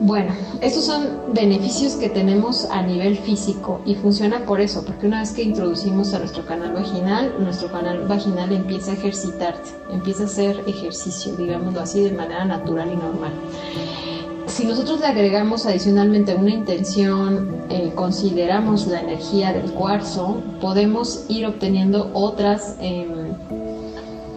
Bueno, 0.00 0.32
estos 0.60 0.84
son 0.84 1.08
beneficios 1.34 1.94
que 1.94 2.08
tenemos 2.08 2.66
a 2.66 2.82
nivel 2.82 3.16
físico 3.16 3.80
y 3.84 3.96
funciona 3.96 4.44
por 4.44 4.60
eso, 4.60 4.84
porque 4.84 5.08
una 5.08 5.20
vez 5.20 5.32
que 5.32 5.42
introducimos 5.42 6.14
a 6.14 6.20
nuestro 6.20 6.46
canal 6.46 6.72
vaginal, 6.72 7.34
nuestro 7.40 7.70
canal 7.72 8.06
vaginal 8.06 8.52
empieza 8.52 8.92
a 8.92 8.94
ejercitarse, 8.94 9.74
empieza 9.90 10.22
a 10.22 10.26
hacer 10.26 10.62
ejercicio, 10.68 11.34
digámoslo 11.36 11.80
así, 11.80 12.04
de 12.04 12.12
manera 12.12 12.44
natural 12.44 12.92
y 12.92 12.96
normal 12.96 13.32
si 14.58 14.64
nosotros 14.64 14.98
le 14.98 15.06
agregamos 15.06 15.66
adicionalmente 15.66 16.34
una 16.34 16.50
intención, 16.50 17.62
eh, 17.70 17.92
consideramos 17.94 18.88
la 18.88 19.02
energía 19.02 19.52
del 19.52 19.70
cuarzo, 19.70 20.42
podemos 20.60 21.26
ir 21.28 21.46
obteniendo 21.46 22.10
otras, 22.12 22.74
em, 22.80 23.06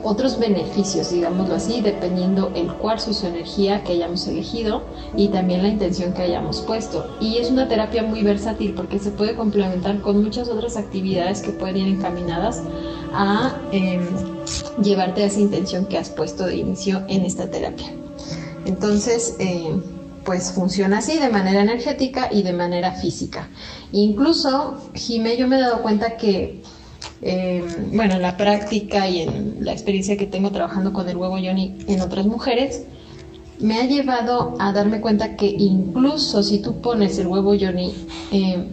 otros 0.03 0.37
beneficios, 0.37 1.09
digámoslo 1.09 1.55
así, 1.55 1.81
dependiendo 1.81 2.51
el 2.53 2.71
cuarzo 2.71 3.09
y 3.09 3.13
su 3.15 3.25
energía 3.25 3.83
que 3.83 3.93
hayamos 3.93 4.27
elegido 4.27 4.83
y 5.17 5.29
también 5.29 5.63
la 5.63 5.69
intención 5.69 6.13
que 6.13 6.21
hayamos 6.21 6.61
puesto. 6.61 7.03
Y 7.19 7.37
es 7.37 7.49
una 7.49 7.67
terapia 7.67 8.03
muy 8.03 8.21
versátil 8.21 8.75
porque 8.75 8.99
se 8.99 9.09
puede 9.09 9.33
complementar 9.33 10.01
con 10.01 10.21
muchas 10.21 10.49
otras 10.49 10.77
actividades 10.77 11.41
que 11.41 11.49
pueden 11.49 11.77
ir 11.77 11.87
encaminadas 11.87 12.61
a 13.11 13.55
em, 13.71 14.05
llevarte 14.83 15.23
a 15.23 15.25
esa 15.25 15.39
intención 15.39 15.87
que 15.87 15.97
has 15.97 16.11
puesto 16.11 16.45
de 16.45 16.57
inicio 16.57 17.01
en 17.07 17.25
esta 17.25 17.49
terapia. 17.49 17.91
Entonces, 18.65 19.35
eh, 19.39 19.81
pues 20.23 20.51
funciona 20.51 20.99
así 20.99 21.17
de 21.17 21.29
manera 21.29 21.61
energética 21.61 22.29
y 22.31 22.43
de 22.43 22.53
manera 22.53 22.93
física. 22.93 23.49
Incluso, 23.91 24.77
Jimé, 24.93 25.37
yo 25.37 25.47
me 25.47 25.57
he 25.57 25.61
dado 25.61 25.81
cuenta 25.81 26.17
que, 26.17 26.61
em, 27.21 27.65
bueno, 27.93 28.15
en 28.15 28.21
la 28.21 28.37
práctica 28.37 29.09
y 29.09 29.21
en 29.21 29.57
la 29.59 29.71
experiencia 29.71 30.17
que 30.17 30.25
tengo 30.25 30.51
trabajando 30.51 30.93
con 30.93 31.09
el 31.09 31.17
huevo 31.17 31.35
Johnny 31.35 31.75
en 31.87 32.01
otras 32.01 32.25
mujeres, 32.25 32.83
me 33.59 33.79
ha 33.79 33.85
llevado 33.85 34.55
a 34.59 34.73
darme 34.73 35.01
cuenta 35.01 35.35
que 35.35 35.47
incluso 35.47 36.41
si 36.43 36.59
tú 36.59 36.81
pones 36.81 37.17
el 37.19 37.27
huevo 37.27 37.53
Johnny 37.59 37.93
em, 38.31 38.67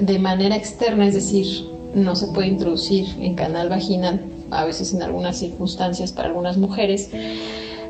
de 0.00 0.18
manera 0.18 0.56
externa, 0.56 1.06
es 1.06 1.14
decir, 1.14 1.66
no 1.94 2.16
se 2.16 2.28
puede 2.28 2.48
introducir 2.48 3.06
en 3.20 3.34
canal 3.34 3.68
vaginal, 3.68 4.24
a 4.50 4.64
veces 4.64 4.92
en 4.94 5.02
algunas 5.02 5.38
circunstancias 5.38 6.12
para 6.12 6.28
algunas 6.28 6.56
mujeres, 6.56 7.10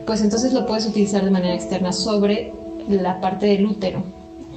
pues 0.06 0.20
entonces 0.20 0.52
lo 0.52 0.66
puedes 0.66 0.86
utilizar 0.86 1.24
de 1.24 1.30
manera 1.30 1.54
externa 1.54 1.92
sobre 1.92 2.52
la 2.88 3.20
parte 3.20 3.46
del 3.46 3.66
útero. 3.66 4.02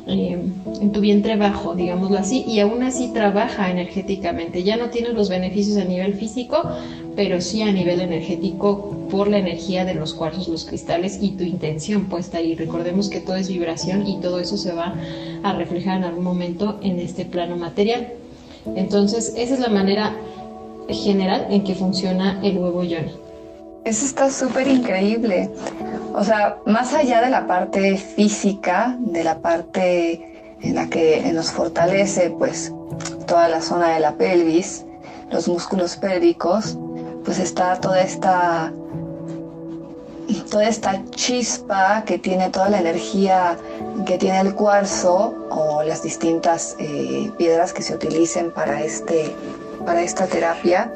eh, 0.08 0.38
en 0.82 0.92
tu 0.92 1.00
vientre 1.00 1.36
bajo, 1.36 1.74
digámoslo 1.74 2.18
así, 2.18 2.44
y 2.48 2.60
aún 2.60 2.84
así 2.84 3.12
trabaja 3.14 3.72
energéticamente. 3.72 4.64
Ya 4.64 4.78
no 4.78 4.90
tienes 4.90 5.14
los 5.14 5.30
beneficios 5.30 5.78
a 5.78 5.86
nivel 5.86 6.14
físico, 6.16 6.62
pero 7.16 7.42
sí 7.42 7.62
a 7.64 7.72
nivel 7.72 8.02
energético 8.02 9.08
por 9.10 9.28
la 9.30 9.40
energía 9.40 9.86
de 9.86 9.96
los 9.96 10.14
cuarzos, 10.14 10.48
los 10.48 10.66
cristales 10.66 11.18
y 11.22 11.30
tu 11.32 11.44
intención 11.44 12.06
puesta 12.06 12.38
ahí. 12.38 12.56
Recordemos 12.56 13.10
que 13.10 13.20
todo 13.20 13.36
es 13.36 13.48
vibración 13.50 14.08
y 14.08 14.20
todo 14.20 14.40
eso 14.40 14.58
se 14.58 14.74
va 14.74 14.94
a 15.44 15.54
reflejar 15.54 15.98
en 15.98 16.04
algún 16.04 16.24
momento 16.24 16.78
en 16.84 17.00
este 17.00 17.26
plano 17.26 17.58
material. 17.58 18.10
Entonces, 18.76 19.34
esa 19.38 19.54
es 19.56 19.60
la 19.60 19.70
manera 19.70 20.16
general 20.90 21.48
en 21.50 21.64
que 21.64 21.74
funciona 21.74 22.40
el 22.44 22.58
huevo 22.58 22.84
yoni. 22.84 23.12
Eso 23.86 24.06
está 24.06 24.30
súper 24.32 24.68
increíble. 24.68 25.50
O 26.18 26.24
sea, 26.24 26.60
más 26.66 26.94
allá 26.94 27.22
de 27.22 27.30
la 27.30 27.46
parte 27.46 27.98
física, 27.98 28.96
de 29.00 29.22
la 29.26 29.40
parte 29.40 30.56
en 30.62 30.76
la 30.76 30.88
que 30.88 31.30
nos 31.34 31.52
fortalece 31.52 32.30
pues 32.30 32.72
toda 33.28 33.50
la 33.50 33.62
zona 33.62 33.90
de 33.90 34.00
la 34.00 34.14
pelvis, 34.14 34.86
los 35.30 35.50
músculos 35.50 35.98
pélvicos, 35.98 36.78
pues 37.26 37.40
está 37.40 37.82
toda 37.82 38.00
esta 38.00 38.72
toda 40.50 40.68
esta 40.68 41.04
chispa 41.12 42.04
que 42.06 42.18
tiene 42.18 42.50
toda 42.50 42.70
la 42.70 42.80
energía 42.80 43.58
que 44.06 44.18
tiene 44.18 44.40
el 44.40 44.56
cuarzo 44.56 45.36
o 45.50 45.84
las 45.84 46.02
distintas 46.02 46.78
eh, 46.80 47.30
piedras 47.38 47.74
que 47.74 47.82
se 47.82 47.94
utilicen 47.94 48.52
para, 48.52 48.82
este, 48.82 49.36
para 49.86 50.02
esta 50.02 50.28
terapia 50.28 50.94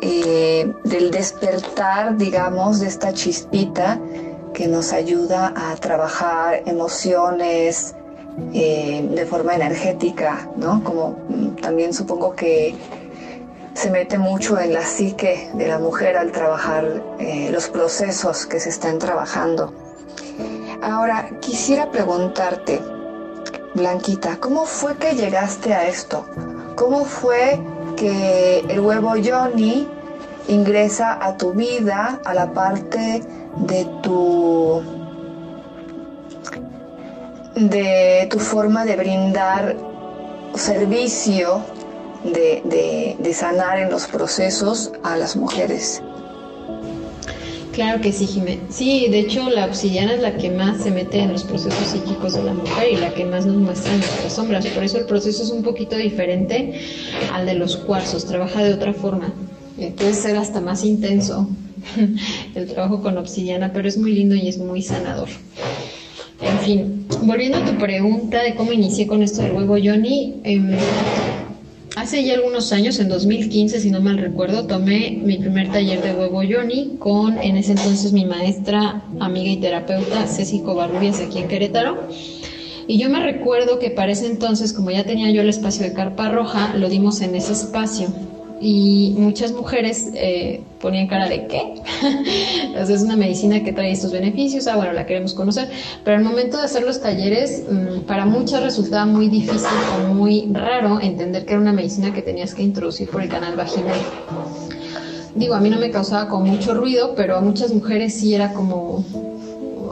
eh, 0.00 0.72
del 0.84 1.10
despertar, 1.10 2.16
digamos, 2.16 2.80
de 2.80 2.86
esta 2.86 3.12
chispita 3.12 4.00
que 4.54 4.68
nos 4.68 4.92
ayuda 4.92 5.52
a 5.56 5.74
trabajar 5.76 6.62
emociones 6.66 7.94
eh, 8.52 9.08
de 9.10 9.26
forma 9.26 9.54
energética, 9.54 10.48
¿no? 10.56 10.82
Como 10.84 11.18
mm, 11.28 11.56
también 11.56 11.92
supongo 11.92 12.34
que 12.34 12.74
se 13.74 13.90
mete 13.90 14.18
mucho 14.18 14.58
en 14.58 14.72
la 14.72 14.82
psique 14.82 15.50
de 15.54 15.68
la 15.68 15.78
mujer 15.78 16.16
al 16.16 16.32
trabajar 16.32 17.02
eh, 17.18 17.50
los 17.52 17.68
procesos 17.68 18.46
que 18.46 18.58
se 18.58 18.70
están 18.70 18.98
trabajando. 18.98 19.72
Ahora, 20.82 21.28
quisiera 21.40 21.90
preguntarte, 21.90 22.80
Blanquita, 23.74 24.38
¿cómo 24.40 24.64
fue 24.64 24.96
que 24.96 25.14
llegaste 25.14 25.74
a 25.74 25.86
esto? 25.86 26.24
¿Cómo 26.74 27.04
fue 27.04 27.60
que 27.98 28.60
el 28.68 28.80
huevo 28.80 29.14
Johnny 29.22 29.86
ingresa 30.48 31.18
a 31.20 31.36
tu 31.36 31.52
vida, 31.52 32.20
a 32.24 32.34
la 32.34 32.52
parte 32.52 33.22
de 33.56 33.86
tu 34.02 34.82
de 37.54 38.28
tu 38.30 38.38
forma 38.38 38.84
de 38.84 38.96
brindar 38.96 39.76
servicio 40.54 41.60
de, 42.22 43.16
de, 43.18 43.34
sanar 43.34 43.78
en 43.78 43.90
los 43.90 44.06
procesos 44.06 44.92
a 45.02 45.16
las 45.16 45.36
mujeres. 45.36 46.02
Claro 47.78 48.00
que 48.00 48.10
sí, 48.10 48.26
Jimé. 48.26 48.58
Sí, 48.70 49.06
de 49.08 49.20
hecho 49.20 49.48
la 49.50 49.64
obsidiana 49.64 50.14
es 50.14 50.20
la 50.20 50.36
que 50.36 50.50
más 50.50 50.82
se 50.82 50.90
mete 50.90 51.20
en 51.20 51.30
los 51.30 51.44
procesos 51.44 51.86
psíquicos 51.86 52.32
de 52.34 52.42
la 52.42 52.52
mujer 52.52 52.88
y 52.92 52.96
la 52.96 53.14
que 53.14 53.24
más 53.24 53.46
nos 53.46 53.54
muestra 53.54 53.92
nuestras 53.92 54.32
sombras. 54.32 54.66
Por 54.66 54.82
eso 54.82 54.98
el 54.98 55.04
proceso 55.04 55.44
es 55.44 55.50
un 55.50 55.62
poquito 55.62 55.94
diferente 55.94 56.80
al 57.32 57.46
de 57.46 57.54
los 57.54 57.76
cuarzos, 57.76 58.26
trabaja 58.26 58.64
de 58.64 58.74
otra 58.74 58.94
forma. 58.94 59.32
Eh, 59.78 59.92
puede 59.96 60.12
ser 60.12 60.36
hasta 60.36 60.60
más 60.60 60.82
intenso 60.82 61.48
el 62.56 62.66
trabajo 62.66 63.00
con 63.00 63.16
obsidiana, 63.16 63.72
pero 63.72 63.86
es 63.86 63.96
muy 63.96 64.12
lindo 64.12 64.34
y 64.34 64.48
es 64.48 64.58
muy 64.58 64.82
sanador. 64.82 65.28
En 66.40 66.58
fin, 66.58 67.06
volviendo 67.22 67.58
a 67.58 67.64
tu 67.64 67.78
pregunta 67.78 68.42
de 68.42 68.56
cómo 68.56 68.72
inicié 68.72 69.06
con 69.06 69.22
esto 69.22 69.42
del 69.42 69.52
huevo 69.52 69.76
Johnny, 69.80 70.40
em, 70.42 70.72
Hace 71.98 72.22
ya 72.22 72.34
algunos 72.34 72.72
años, 72.72 73.00
en 73.00 73.08
2015, 73.08 73.80
si 73.80 73.90
no 73.90 74.00
mal 74.00 74.18
recuerdo, 74.18 74.68
tomé 74.68 75.18
mi 75.20 75.36
primer 75.36 75.72
taller 75.72 76.00
de 76.00 76.14
huevo 76.14 76.42
Johnny 76.48 76.96
con 77.00 77.36
en 77.38 77.56
ese 77.56 77.72
entonces 77.72 78.12
mi 78.12 78.24
maestra, 78.24 79.02
amiga 79.18 79.50
y 79.50 79.56
terapeuta 79.56 80.28
Ceci 80.28 80.60
Covarrubias 80.60 81.20
aquí 81.20 81.38
en 81.38 81.48
Querétaro. 81.48 81.98
Y 82.86 82.98
yo 82.98 83.10
me 83.10 83.20
recuerdo 83.20 83.80
que 83.80 83.90
para 83.90 84.12
ese 84.12 84.28
entonces, 84.28 84.72
como 84.72 84.92
ya 84.92 85.02
tenía 85.02 85.32
yo 85.32 85.42
el 85.42 85.48
espacio 85.48 85.82
de 85.82 85.92
carpa 85.92 86.28
roja, 86.28 86.72
lo 86.76 86.88
dimos 86.88 87.20
en 87.20 87.34
ese 87.34 87.52
espacio 87.52 88.06
y 88.60 89.14
muchas 89.16 89.52
mujeres 89.52 90.10
eh, 90.14 90.62
ponían 90.80 91.06
cara 91.06 91.28
de 91.28 91.46
¿qué? 91.46 91.74
Entonces 92.64 92.96
es 92.96 93.02
una 93.02 93.16
medicina 93.16 93.62
que 93.62 93.72
trae 93.72 93.92
estos 93.92 94.12
beneficios, 94.12 94.66
ah, 94.66 94.76
bueno, 94.76 94.92
la 94.92 95.06
queremos 95.06 95.34
conocer, 95.34 95.68
pero 96.04 96.16
al 96.16 96.24
momento 96.24 96.58
de 96.58 96.64
hacer 96.64 96.84
los 96.84 97.00
talleres, 97.00 97.64
mm, 97.70 98.00
para 98.06 98.26
muchas 98.26 98.62
resultaba 98.62 99.06
muy 99.06 99.28
difícil 99.28 99.68
o 99.96 100.14
muy 100.14 100.48
raro 100.52 101.00
entender 101.00 101.44
que 101.44 101.52
era 101.52 101.60
una 101.60 101.72
medicina 101.72 102.12
que 102.12 102.22
tenías 102.22 102.54
que 102.54 102.62
introducir 102.62 103.08
por 103.08 103.22
el 103.22 103.28
canal 103.28 103.56
vaginal. 103.56 103.98
Digo, 105.34 105.54
a 105.54 105.60
mí 105.60 105.70
no 105.70 105.78
me 105.78 105.90
causaba 105.90 106.28
con 106.28 106.44
mucho 106.44 106.74
ruido, 106.74 107.14
pero 107.14 107.36
a 107.36 107.40
muchas 107.40 107.72
mujeres 107.72 108.14
sí 108.14 108.34
era 108.34 108.52
como, 108.52 109.04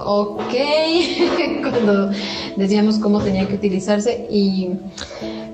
ok, 0.05 0.55
cuando 1.63 2.11
decíamos 2.57 2.99
cómo 2.99 3.21
tenía 3.21 3.47
que 3.47 3.55
utilizarse 3.55 4.27
y 4.31 4.71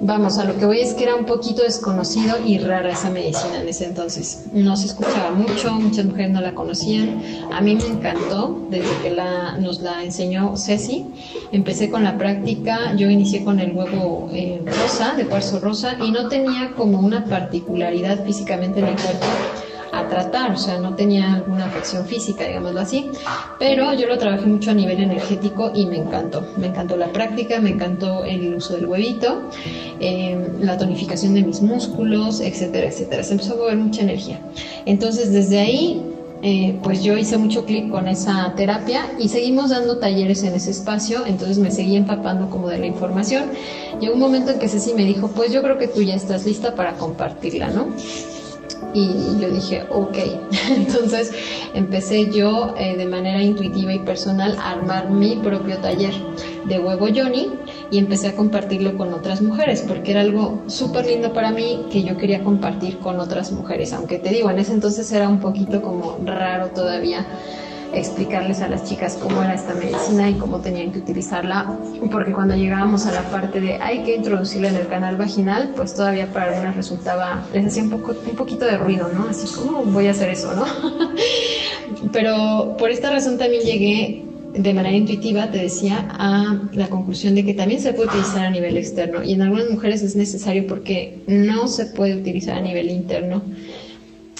vamos, 0.02 0.38
a 0.38 0.44
lo 0.44 0.56
que 0.58 0.66
voy 0.66 0.80
es 0.80 0.94
que 0.94 1.04
era 1.04 1.14
un 1.14 1.24
poquito 1.24 1.62
desconocido 1.62 2.36
y 2.44 2.58
rara 2.58 2.90
esa 2.90 3.10
medicina 3.10 3.60
en 3.60 3.68
ese 3.68 3.86
entonces. 3.86 4.44
No 4.52 4.76
se 4.76 4.86
escuchaba 4.86 5.30
mucho, 5.30 5.72
muchas 5.74 6.04
mujeres 6.06 6.32
no 6.32 6.40
la 6.40 6.54
conocían. 6.54 7.22
A 7.52 7.60
mí 7.60 7.76
me 7.76 7.86
encantó 7.86 8.66
desde 8.68 8.90
que 9.02 9.16
nos 9.60 9.80
la 9.80 10.02
enseñó 10.02 10.56
Ceci. 10.56 11.06
Empecé 11.52 11.90
con 11.90 12.04
la 12.04 12.18
práctica, 12.18 12.94
yo 12.96 13.08
inicié 13.08 13.44
con 13.44 13.60
el 13.60 13.72
huevo 13.72 14.28
eh, 14.32 14.60
rosa, 14.64 15.14
de 15.14 15.26
cuarzo 15.26 15.60
rosa, 15.60 15.96
y 16.04 16.10
no 16.10 16.28
tenía 16.28 16.72
como 16.76 16.98
una 16.98 17.24
particularidad 17.24 18.24
físicamente 18.24 18.80
en 18.80 18.88
el 18.88 18.96
cuerpo 18.96 19.26
a 19.92 20.08
tratar, 20.08 20.52
o 20.52 20.56
sea, 20.56 20.78
no 20.78 20.94
tenía 20.94 21.34
alguna 21.34 21.66
afección 21.66 22.06
física, 22.06 22.44
digámoslo 22.46 22.80
así, 22.80 23.10
pero 23.58 23.92
yo 23.92 24.06
lo 24.06 24.18
trabajé 24.18 24.46
mucho 24.46 24.70
a 24.70 24.74
nivel 24.74 25.00
energético 25.00 25.70
y 25.74 25.86
me 25.86 25.98
encantó, 25.98 26.46
me 26.56 26.68
encantó 26.68 26.96
la 26.96 27.12
práctica, 27.12 27.60
me 27.60 27.70
encantó 27.70 28.24
el 28.24 28.54
uso 28.54 28.74
del 28.74 28.86
huevito, 28.86 29.42
em, 30.00 30.60
la 30.60 30.78
tonificación 30.78 31.34
de 31.34 31.42
mis 31.42 31.60
músculos, 31.60 32.40
etcétera, 32.40 32.88
etcétera, 32.88 33.22
se 33.22 33.32
empezó 33.32 33.54
a 33.54 33.56
mover 33.56 33.76
mucha 33.76 34.02
energía. 34.02 34.40
Entonces, 34.86 35.30
desde 35.30 35.60
ahí 35.60 36.02
eh, 36.44 36.76
pues 36.82 37.04
yo 37.04 37.16
hice 37.16 37.38
mucho 37.38 37.64
clic 37.64 37.88
con 37.88 38.08
esa 38.08 38.52
terapia 38.56 39.12
y 39.16 39.28
seguimos 39.28 39.70
dando 39.70 39.98
talleres 39.98 40.42
en 40.42 40.54
ese 40.54 40.72
espacio, 40.72 41.24
entonces 41.24 41.58
me 41.58 41.70
seguí 41.70 41.94
empapando 41.94 42.50
como 42.50 42.68
de 42.68 42.78
la 42.78 42.86
información. 42.86 43.44
Llegó 44.00 44.14
un 44.14 44.20
momento 44.20 44.50
en 44.50 44.58
que 44.58 44.68
Ceci 44.68 44.92
me 44.94 45.04
dijo, 45.04 45.28
pues 45.28 45.52
yo 45.52 45.62
creo 45.62 45.78
que 45.78 45.86
tú 45.86 46.02
ya 46.02 46.16
estás 46.16 46.44
lista 46.44 46.74
para 46.74 46.94
compartirla, 46.94 47.68
¿no? 47.68 47.86
Y 48.94 49.38
yo 49.40 49.50
dije, 49.50 49.84
ok. 49.90 50.18
Entonces 50.70 51.32
empecé 51.74 52.30
yo 52.30 52.74
eh, 52.76 52.96
de 52.96 53.06
manera 53.06 53.42
intuitiva 53.42 53.92
y 53.92 54.00
personal 54.00 54.56
a 54.58 54.72
armar 54.72 55.10
mi 55.10 55.36
propio 55.36 55.78
taller 55.78 56.14
de 56.64 56.78
huevo 56.78 57.06
Johnny 57.14 57.52
y 57.90 57.98
empecé 57.98 58.28
a 58.28 58.34
compartirlo 58.34 58.96
con 58.96 59.12
otras 59.12 59.42
mujeres 59.42 59.84
porque 59.86 60.12
era 60.12 60.20
algo 60.20 60.62
súper 60.66 61.06
lindo 61.06 61.32
para 61.32 61.50
mí 61.50 61.86
que 61.90 62.02
yo 62.02 62.16
quería 62.16 62.44
compartir 62.44 62.98
con 62.98 63.20
otras 63.20 63.52
mujeres. 63.52 63.92
Aunque 63.92 64.18
te 64.18 64.30
digo, 64.30 64.50
en 64.50 64.58
ese 64.58 64.72
entonces 64.72 65.10
era 65.12 65.28
un 65.28 65.40
poquito 65.40 65.82
como 65.82 66.18
raro 66.24 66.68
todavía 66.68 67.26
explicarles 67.94 68.60
a 68.60 68.68
las 68.68 68.84
chicas 68.84 69.18
cómo 69.20 69.42
era 69.42 69.54
esta 69.54 69.74
medicina 69.74 70.30
y 70.30 70.34
cómo 70.34 70.60
tenían 70.60 70.92
que 70.92 70.98
utilizarla, 70.98 71.78
porque 72.10 72.32
cuando 72.32 72.54
llegábamos 72.54 73.06
a 73.06 73.12
la 73.12 73.22
parte 73.30 73.60
de 73.60 73.74
hay 73.74 74.02
que 74.04 74.16
introducirla 74.16 74.68
en 74.68 74.76
el 74.76 74.88
canal 74.88 75.16
vaginal, 75.16 75.72
pues 75.76 75.94
todavía 75.94 76.32
para 76.32 76.52
algunas 76.52 76.76
resultaba, 76.76 77.46
les 77.52 77.66
hacía 77.66 77.82
un, 77.82 77.90
poco, 77.90 78.14
un 78.28 78.36
poquito 78.36 78.64
de 78.64 78.78
ruido, 78.78 79.10
¿no? 79.14 79.28
Así 79.28 79.46
como 79.54 79.82
voy 79.84 80.06
a 80.06 80.12
hacer 80.12 80.30
eso, 80.30 80.54
¿no? 80.54 80.64
Pero 82.12 82.76
por 82.78 82.90
esta 82.90 83.10
razón 83.10 83.38
también 83.38 83.62
llegué 83.62 84.24
de 84.54 84.74
manera 84.74 84.96
intuitiva, 84.96 85.50
te 85.50 85.58
decía, 85.58 86.08
a 86.10 86.60
la 86.72 86.88
conclusión 86.88 87.34
de 87.34 87.44
que 87.44 87.54
también 87.54 87.80
se 87.80 87.92
puede 87.92 88.08
utilizar 88.08 88.46
a 88.46 88.50
nivel 88.50 88.76
externo 88.76 89.22
y 89.22 89.32
en 89.32 89.42
algunas 89.42 89.70
mujeres 89.70 90.02
es 90.02 90.14
necesario 90.14 90.66
porque 90.66 91.22
no 91.26 91.68
se 91.68 91.86
puede 91.86 92.16
utilizar 92.16 92.58
a 92.58 92.60
nivel 92.60 92.90
interno 92.90 93.42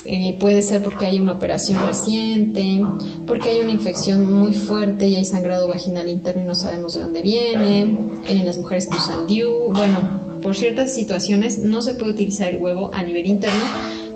eh, 0.05 0.37
puede 0.41 0.63
ser 0.63 0.83
porque 0.83 1.07
hay 1.07 1.21
una 1.21 1.33
operación 1.33 1.87
reciente, 1.87 2.83
porque 3.27 3.51
hay 3.51 3.61
una 3.61 3.71
infección 3.71 4.33
muy 4.33 4.53
fuerte 4.53 5.07
y 5.07 5.15
hay 5.15 5.25
sangrado 5.25 5.69
vaginal 5.69 6.09
interno 6.09 6.43
y 6.43 6.47
no 6.47 6.55
sabemos 6.57 6.95
de 6.95 7.03
dónde 7.03 7.23
viene, 7.23 7.97
en 8.29 8.47
las 8.47 8.59
mujeres 8.59 8.89
que 8.89 8.97
usan 8.97 9.27
DIU, 9.29 9.73
bueno, 9.73 10.21
por 10.43 10.57
ciertas 10.57 10.93
situaciones 10.93 11.59
no 11.59 11.83
se 11.83 11.95
puede 11.95 12.13
utilizar 12.13 12.49
el 12.49 12.61
huevo 12.61 12.91
a 12.93 13.05
nivel 13.05 13.27
interno, 13.27 13.65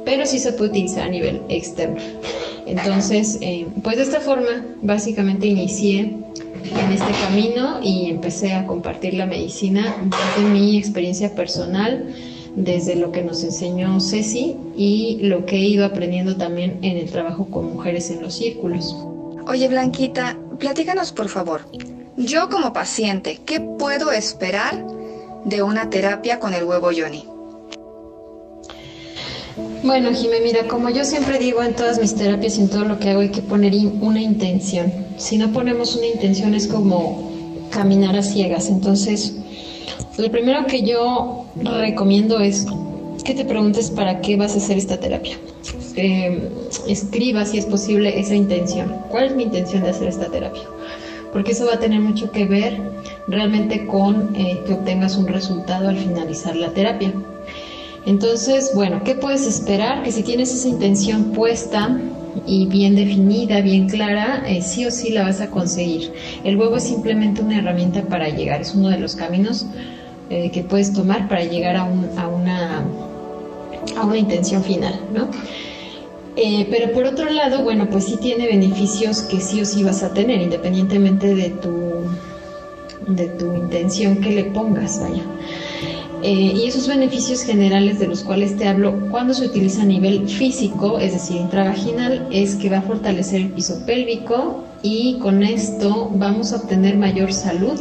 pero 0.05 0.27
sí 0.27 0.41
se 0.41 0.53
puede 0.53 0.71
utilizar 0.71 1.05
a 1.05 1.09
nivel 1.09 1.43
externo. 1.49 2.01
Entonces, 2.67 3.39
eh, 3.41 3.67
pues 3.85 3.97
de 3.97 4.03
esta 4.03 4.21
forma, 4.21 4.65
básicamente 4.83 5.47
inicié 5.47 6.01
en 6.01 6.93
este 6.93 7.13
camino 7.23 7.79
y 7.81 8.11
empecé 8.11 8.55
a 8.55 8.67
compartir 8.67 9.15
la 9.15 9.27
medicina 9.27 9.95
desde 10.03 10.49
mi 10.49 10.77
experiencia 10.77 11.33
personal 11.37 12.13
desde 12.57 12.97
lo 12.97 13.13
que 13.13 13.23
nos 13.23 13.45
enseñó 13.45 14.01
Ceci 14.01 14.57
y 14.77 15.19
lo 15.23 15.45
que 15.45 15.57
he 15.57 15.61
ido 15.61 15.85
aprendiendo 15.85 16.37
también 16.37 16.79
en 16.83 16.97
el 16.97 17.11
trabajo 17.11 17.47
con 17.47 17.73
mujeres 17.73 18.11
en 18.11 18.23
los 18.23 18.35
círculos. 18.35 18.97
Oye, 19.47 19.69
Blanquita, 19.69 20.37
platícanos 20.59 21.13
por 21.13 21.29
favor, 21.29 21.61
yo 22.17 22.49
como 22.49 22.73
paciente, 22.73 23.39
¿qué 23.45 23.61
puedo 23.61 24.11
esperar 24.11 24.85
de 25.45 25.63
una 25.63 25.91
terapia 25.91 26.41
con 26.41 26.55
el 26.55 26.65
huevo 26.65 26.91
Yoni? 26.91 27.25
Bueno, 29.83 30.13
Jimé, 30.13 30.41
mira, 30.43 30.67
como 30.67 30.91
yo 30.91 31.05
siempre 31.05 31.39
digo 31.39 31.63
en 31.63 31.75
todas 31.75 32.01
mis 32.01 32.15
terapias 32.15 32.59
y 32.59 32.63
en 32.63 32.69
todo 32.69 32.85
lo 32.85 32.99
que 32.99 33.11
hago, 33.11 33.21
hay 33.21 33.31
que 33.31 33.43
poner 33.43 33.75
una 34.01 34.21
intención. 34.21 34.93
Si 35.17 35.39
no 35.39 35.53
ponemos 35.53 35.95
una 35.95 36.07
intención 36.07 36.55
es 36.55 36.67
como 36.67 37.31
caminar 37.71 38.17
a 38.17 38.23
ciegas. 38.23 38.69
Entonces, 38.69 39.35
lo 40.19 40.31
primero 40.31 40.67
que 40.67 40.83
yo 40.83 41.47
recomiendo 41.63 42.41
es 42.41 42.67
que 43.25 43.35
te 43.35 43.45
preguntes 43.45 43.91
para 43.91 44.21
qué 44.21 44.37
vas 44.37 44.55
a 44.55 44.59
hacer 44.59 44.79
esta 44.79 44.99
terapia. 44.99 45.37
Eh, 45.97 46.49
escriba, 46.89 47.45
si 47.45 47.59
es 47.59 47.67
posible, 47.67 48.19
esa 48.21 48.35
intención. 48.35 48.95
¿Cuál 49.11 49.25
es 49.25 49.35
mi 49.35 49.43
intención 49.45 49.83
de 49.83 49.91
hacer 49.91 50.09
esta 50.09 50.27
terapia? 50.27 50.63
Porque 51.33 51.53
eso 51.53 51.67
va 51.67 51.75
a 51.75 51.79
tener 51.79 52.01
mucho 52.01 52.31
que 52.31 52.45
ver 52.45 52.79
realmente 53.27 53.87
con 53.87 54.35
eh, 54.37 54.63
que 54.67 54.75
obtengas 54.75 55.17
un 55.17 55.27
resultado 55.27 55.89
al 55.89 55.99
finalizar 55.99 56.55
la 56.55 56.71
terapia. 56.71 57.13
Entonces, 58.07 58.71
bueno, 58.73 59.03
¿qué 59.05 59.17
puedes 59.17 59.47
esperar? 59.47 60.05
Que 60.05 60.13
si 60.13 60.23
tienes 60.23 60.55
esa 60.55 60.69
intención 60.69 61.33
puesta 61.33 62.01
y 62.47 62.67
bien 62.67 62.95
definida, 62.95 63.61
bien 63.61 63.89
clara, 63.89 64.45
eh, 64.47 64.63
sí 64.63 64.87
o 64.87 64.91
sí 64.93 65.11
la 65.11 65.25
vas 65.25 65.41
a 65.41 65.51
conseguir. 65.51 66.13
El 66.45 66.57
huevo 66.57 66.77
es 66.77 66.85
simplemente 66.85 67.43
una 67.43 67.59
herramienta 67.59 68.03
para 68.03 68.29
llegar, 68.29 68.61
es 68.61 68.75
uno 68.75 68.91
de 68.91 68.99
los 68.99 69.17
caminos 69.17 69.67
eh, 70.31 70.51
que 70.53 70.63
puedes 70.63 70.93
tomar 70.93 71.29
para 71.29 71.43
llegar 71.45 71.77
a, 71.77 71.85
una, 71.85 72.85
a 73.97 74.05
una 74.05 74.19
intención 74.19 74.63
final, 74.63 75.01
¿no? 75.13 75.29
Eh, 76.37 76.69
pero 76.71 76.93
por 76.93 77.07
otro 77.07 77.31
lado, 77.31 77.65
bueno, 77.65 77.89
pues 77.91 78.05
sí 78.05 78.19
tiene 78.19 78.47
beneficios 78.47 79.23
que 79.23 79.41
sí 79.41 79.61
o 79.63 79.65
sí 79.65 79.83
vas 79.83 80.03
a 80.03 80.13
tener, 80.13 80.41
independientemente 80.41 81.35
de 81.35 81.51
tu, 81.51 82.05
de 83.09 83.29
tu 83.29 83.55
intención 83.57 84.21
que 84.21 84.31
le 84.31 84.45
pongas, 84.45 85.01
vaya. 85.01 85.23
Eh, 86.29 86.55
y 86.57 86.67
esos 86.67 86.89
beneficios 86.89 87.43
generales 87.43 88.01
de 88.01 88.09
los 88.09 88.25
cuales 88.25 88.57
te 88.57 88.67
hablo 88.67 88.99
cuando 89.13 89.33
se 89.33 89.47
utiliza 89.47 89.83
a 89.83 89.85
nivel 89.85 90.29
físico, 90.29 90.99
es 90.99 91.13
decir, 91.13 91.37
intravaginal, 91.37 92.27
es 92.33 92.57
que 92.57 92.69
va 92.69 92.79
a 92.79 92.83
fortalecer 92.83 93.43
el 93.43 93.51
piso 93.51 93.87
pélvico 93.87 94.65
y 94.83 95.21
con 95.21 95.45
esto 95.45 96.11
vamos 96.13 96.53
a 96.53 96.57
obtener 96.57 96.97
mayor 96.97 97.33
salud 97.33 97.79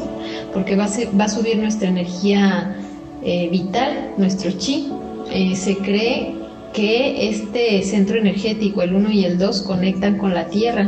porque 0.54 0.75
va 0.75 0.86
a, 0.86 0.90
va 1.20 1.24
a 1.24 1.28
subir 1.28 1.58
nuestra 1.58 1.90
energía 1.90 2.75
eh, 3.24 3.50
vital, 3.50 4.14
nuestro 4.18 4.52
chi. 4.52 4.90
Eh, 5.32 5.56
se 5.56 5.78
cree 5.78 6.36
que 6.72 7.28
este 7.30 7.82
centro 7.82 8.20
energético, 8.20 8.84
el 8.84 8.94
1 8.94 9.10
y 9.10 9.25
el 9.25 9.40
2, 9.40 9.64
conectan 9.64 10.20
con 10.20 10.36
la 10.36 10.50
tierra 10.50 10.88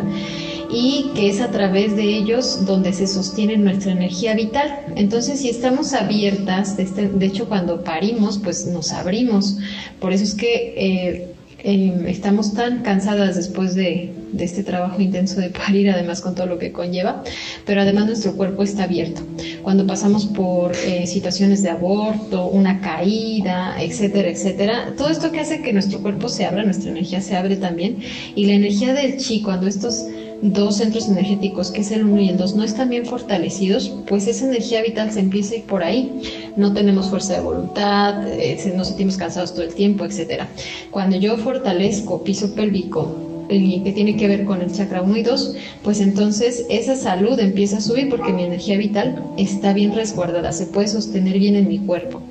y 0.71 1.11
que 1.15 1.29
es 1.29 1.41
a 1.41 1.51
través 1.51 1.95
de 1.95 2.03
ellos 2.03 2.65
donde 2.65 2.93
se 2.93 3.07
sostiene 3.07 3.57
nuestra 3.57 3.91
energía 3.91 4.35
vital. 4.35 4.85
Entonces, 4.95 5.39
si 5.39 5.49
estamos 5.49 5.93
abiertas, 5.93 6.77
de, 6.77 6.83
este, 6.83 7.09
hecho 7.21 7.47
cuando 7.47 7.83
parimos, 7.83 8.37
pues 8.37 8.65
nos 8.67 8.91
abrimos. 8.91 9.57
Por 9.99 10.13
eso 10.13 10.23
es 10.23 10.33
que 10.33 10.73
eh, 10.77 11.35
eh, 11.59 12.05
estamos 12.07 12.53
tan 12.53 12.83
cansadas 12.83 13.35
después 13.35 13.75
de, 13.75 14.13
este 14.37 14.63
trabajo 14.63 15.01
intenso 15.01 15.39
de 15.39 15.49
parir, 15.49 15.89
además 15.89 16.21
con 16.21 16.35
todo 16.35 16.45
lo 16.45 16.59
que 16.59 16.71
conlleva, 16.71 17.23
pero 17.65 17.81
además 17.81 18.05
nuestro 18.05 18.35
cuerpo 18.35 18.61
está 18.61 18.83
abierto. 18.83 19.21
Cuando 19.63 19.87
pasamos 19.87 20.25
por 20.27 20.73
eh, 20.75 21.07
situaciones 21.07 21.63
de 21.63 21.69
aborto, 21.71 22.47
una 22.47 22.79
caída, 22.81 23.75
etcétera, 23.81 24.29
etcétera, 24.29 24.93
todo 24.95 25.09
esto 25.09 25.31
que 25.31 25.39
hace 25.39 25.61
que 25.61 25.73
nuestro 25.73 26.01
cuerpo 26.01 26.29
se 26.29 26.45
abra, 26.45 26.63
nuestra 26.63 26.91
energía 26.91 27.21
se 27.21 27.35
abre 27.35 27.55
también, 27.55 27.97
y 28.35 28.45
la 28.45 28.53
energía 28.53 28.93
del 28.93 29.17
chi, 29.17 29.41
cuando 29.41 29.65
estos 29.67 30.05
dos 30.41 30.77
centros 30.77 31.07
energéticos, 31.07 31.71
que 31.71 31.81
es 31.81 31.91
el 31.91 32.05
1 32.05 32.21
y 32.21 32.29
el 32.29 32.37
2, 32.37 32.55
no 32.55 32.63
están 32.63 32.89
bien 32.89 33.05
fortalecidos, 33.05 33.93
pues 34.07 34.27
esa 34.27 34.45
energía 34.45 34.81
vital 34.81 35.11
se 35.11 35.19
empieza 35.19 35.53
a 35.53 35.57
ir 35.57 35.63
por 35.63 35.83
ahí. 35.83 36.21
No 36.55 36.73
tenemos 36.73 37.09
fuerza 37.09 37.33
de 37.33 37.41
voluntad, 37.41 38.27
eh, 38.27 38.73
nos 38.75 38.87
sentimos 38.87 39.17
cansados 39.17 39.53
todo 39.53 39.63
el 39.63 39.73
tiempo, 39.73 40.05
etc. 40.05 40.43
Cuando 40.91 41.17
yo 41.17 41.37
fortalezco 41.37 42.23
piso 42.23 42.53
pélvico, 42.53 43.27
que 43.47 43.93
tiene 43.95 44.17
que 44.17 44.27
ver 44.27 44.45
con 44.45 44.61
el 44.61 44.71
chakra 44.71 45.01
1 45.01 45.17
y 45.17 45.23
2, 45.23 45.55
pues 45.83 46.01
entonces 46.01 46.65
esa 46.69 46.95
salud 46.95 47.39
empieza 47.39 47.77
a 47.77 47.81
subir 47.81 48.09
porque 48.09 48.33
mi 48.33 48.43
energía 48.43 48.77
vital 48.77 49.23
está 49.37 49.73
bien 49.73 49.93
resguardada, 49.93 50.51
se 50.51 50.65
puede 50.65 50.87
sostener 50.87 51.39
bien 51.39 51.55
en 51.55 51.67
mi 51.67 51.79
cuerpo. 51.79 52.21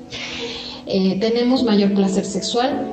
Eh, 0.85 1.17
tenemos 1.19 1.63
mayor 1.63 1.93
placer 1.93 2.23
sexual 2.23 2.87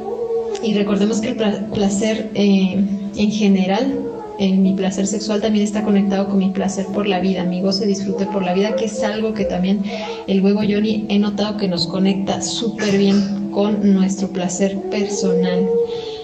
y 0.62 0.74
recordemos 0.74 1.20
que 1.20 1.28
el 1.28 1.36
placer 1.72 2.30
eh, 2.34 2.76
en 3.16 3.30
general 3.30 4.03
en 4.38 4.62
mi 4.62 4.72
placer 4.72 5.06
sexual 5.06 5.40
también 5.40 5.64
está 5.64 5.82
conectado 5.82 6.28
con 6.28 6.38
mi 6.38 6.50
placer 6.50 6.86
por 6.86 7.06
la 7.06 7.20
vida, 7.20 7.44
mi 7.44 7.60
goce, 7.60 7.86
disfrute 7.86 8.26
por 8.26 8.44
la 8.44 8.54
vida, 8.54 8.76
que 8.76 8.86
es 8.86 9.02
algo 9.02 9.34
que 9.34 9.44
también 9.44 9.82
el 10.26 10.42
huevo 10.42 10.62
Yoni 10.62 11.06
he 11.08 11.18
notado 11.18 11.56
que 11.56 11.68
nos 11.68 11.86
conecta 11.86 12.42
súper 12.42 12.98
bien 12.98 13.50
con 13.52 13.94
nuestro 13.94 14.28
placer 14.28 14.76
personal, 14.90 15.68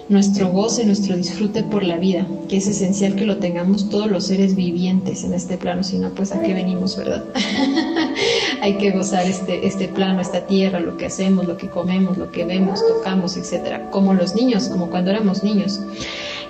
nuestro 0.09 0.49
goce, 0.49 0.85
nuestro 0.85 1.17
disfrute 1.17 1.63
por 1.63 1.85
la 1.85 1.97
vida, 1.97 2.27
que 2.49 2.57
es 2.57 2.67
esencial 2.67 3.15
que 3.15 3.25
lo 3.25 3.37
tengamos 3.37 3.89
todos 3.89 4.11
los 4.11 4.27
seres 4.27 4.57
vivientes 4.57 5.23
en 5.23 5.33
este 5.33 5.57
plano, 5.57 5.85
si 5.85 5.99
no, 5.99 6.11
pues 6.11 6.33
a 6.33 6.41
qué 6.41 6.53
venimos, 6.53 6.97
¿verdad? 6.97 7.25
Hay 8.61 8.77
que 8.79 8.91
gozar 8.91 9.25
este, 9.27 9.65
este 9.65 9.87
plano, 9.87 10.21
esta 10.21 10.47
tierra, 10.47 10.81
lo 10.81 10.97
que 10.97 11.07
hacemos, 11.07 11.47
lo 11.47 11.57
que 11.57 11.69
comemos, 11.69 12.19
lo 12.19 12.33
que 12.33 12.45
vemos, 12.45 12.85
tocamos, 12.85 13.37
etcétera, 13.37 13.89
como 13.91 14.13
los 14.13 14.35
niños, 14.35 14.69
como 14.69 14.91
cuando 14.91 15.13
éramos 15.13 15.45
niños. 15.45 15.81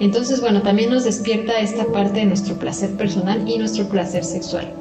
Entonces, 0.00 0.40
bueno, 0.40 0.62
también 0.62 0.90
nos 0.90 1.04
despierta 1.04 1.60
esta 1.60 1.84
parte 1.84 2.20
de 2.20 2.26
nuestro 2.26 2.56
placer 2.56 2.90
personal 2.96 3.46
y 3.46 3.58
nuestro 3.58 3.86
placer 3.86 4.24
sexual. 4.24 4.72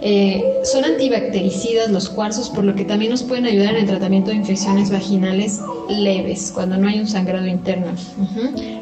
Eh, 0.00 0.42
son 0.64 0.84
antibactericidas 0.84 1.90
los 1.90 2.08
cuarzos, 2.08 2.48
por 2.48 2.64
lo 2.64 2.74
que 2.74 2.84
también 2.84 3.10
nos 3.10 3.22
pueden 3.22 3.44
ayudar 3.44 3.74
en 3.74 3.82
el 3.82 3.86
tratamiento 3.86 4.30
de 4.30 4.36
infecciones 4.36 4.90
vaginales 4.90 5.60
leves, 5.88 6.50
cuando 6.54 6.78
no 6.78 6.88
hay 6.88 6.98
un 6.98 7.06
sangrado 7.06 7.46
interno. 7.46 7.92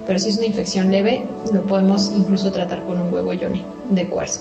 Pero 0.07 0.18
si 0.18 0.31
es 0.31 0.37
una 0.38 0.47
infección 0.47 0.90
leve, 0.90 1.25
lo 1.53 1.62
podemos 1.64 2.12
incluso 2.16 2.53
tratar 2.53 2.85
con 2.85 3.01
un 3.01 3.12
huevo 3.12 3.33
yoni 3.33 3.64
de 3.90 4.09
cuarzo. 4.09 4.40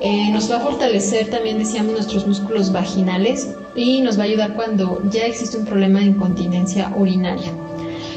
Eh, 0.00 0.30
nos 0.32 0.50
va 0.50 0.56
a 0.56 0.60
fortalecer 0.60 1.30
también, 1.30 1.58
decíamos, 1.58 1.92
nuestros 1.92 2.26
músculos 2.26 2.72
vaginales 2.72 3.48
y 3.76 4.00
nos 4.00 4.18
va 4.18 4.22
a 4.22 4.26
ayudar 4.26 4.54
cuando 4.54 5.00
ya 5.10 5.24
existe 5.26 5.56
un 5.56 5.64
problema 5.64 6.00
de 6.00 6.06
incontinencia 6.06 6.92
urinaria 6.96 7.52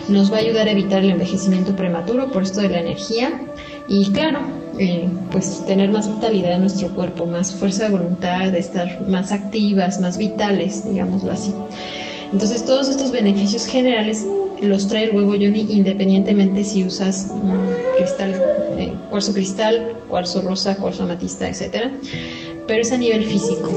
nos 0.07 0.31
va 0.31 0.37
a 0.37 0.39
ayudar 0.39 0.67
a 0.67 0.71
evitar 0.71 1.03
el 1.03 1.11
envejecimiento 1.11 1.75
prematuro 1.75 2.31
por 2.31 2.43
esto 2.43 2.61
de 2.61 2.69
la 2.69 2.79
energía 2.79 3.41
y 3.87 4.11
claro, 4.11 4.39
eh, 4.79 5.09
pues 5.31 5.65
tener 5.65 5.89
más 5.89 6.13
vitalidad 6.13 6.53
en 6.53 6.61
nuestro 6.61 6.89
cuerpo, 6.89 7.25
más 7.25 7.53
fuerza 7.55 7.85
de 7.85 7.91
voluntad, 7.91 8.51
de 8.51 8.59
estar 8.59 9.07
más 9.07 9.31
activas, 9.31 9.99
más 9.99 10.17
vitales, 10.17 10.87
digámoslo 10.89 11.31
así. 11.31 11.53
Entonces 12.31 12.65
todos 12.65 12.89
estos 12.89 13.11
beneficios 13.11 13.65
generales 13.65 14.25
los 14.61 14.87
trae 14.87 15.05
el 15.05 15.15
huevo 15.15 15.35
Yoni 15.35 15.67
independientemente 15.69 16.63
si 16.63 16.83
usas 16.83 17.31
cristal, 17.97 18.33
eh, 18.77 18.93
cuarzo 19.09 19.33
cristal, 19.33 19.97
cuarzo 20.09 20.41
rosa, 20.41 20.75
cuarzo 20.77 21.03
amatista, 21.03 21.47
etc. 21.47 21.91
Pero 22.67 22.81
es 22.81 22.91
a 22.91 22.97
nivel 22.97 23.25
físico. 23.25 23.69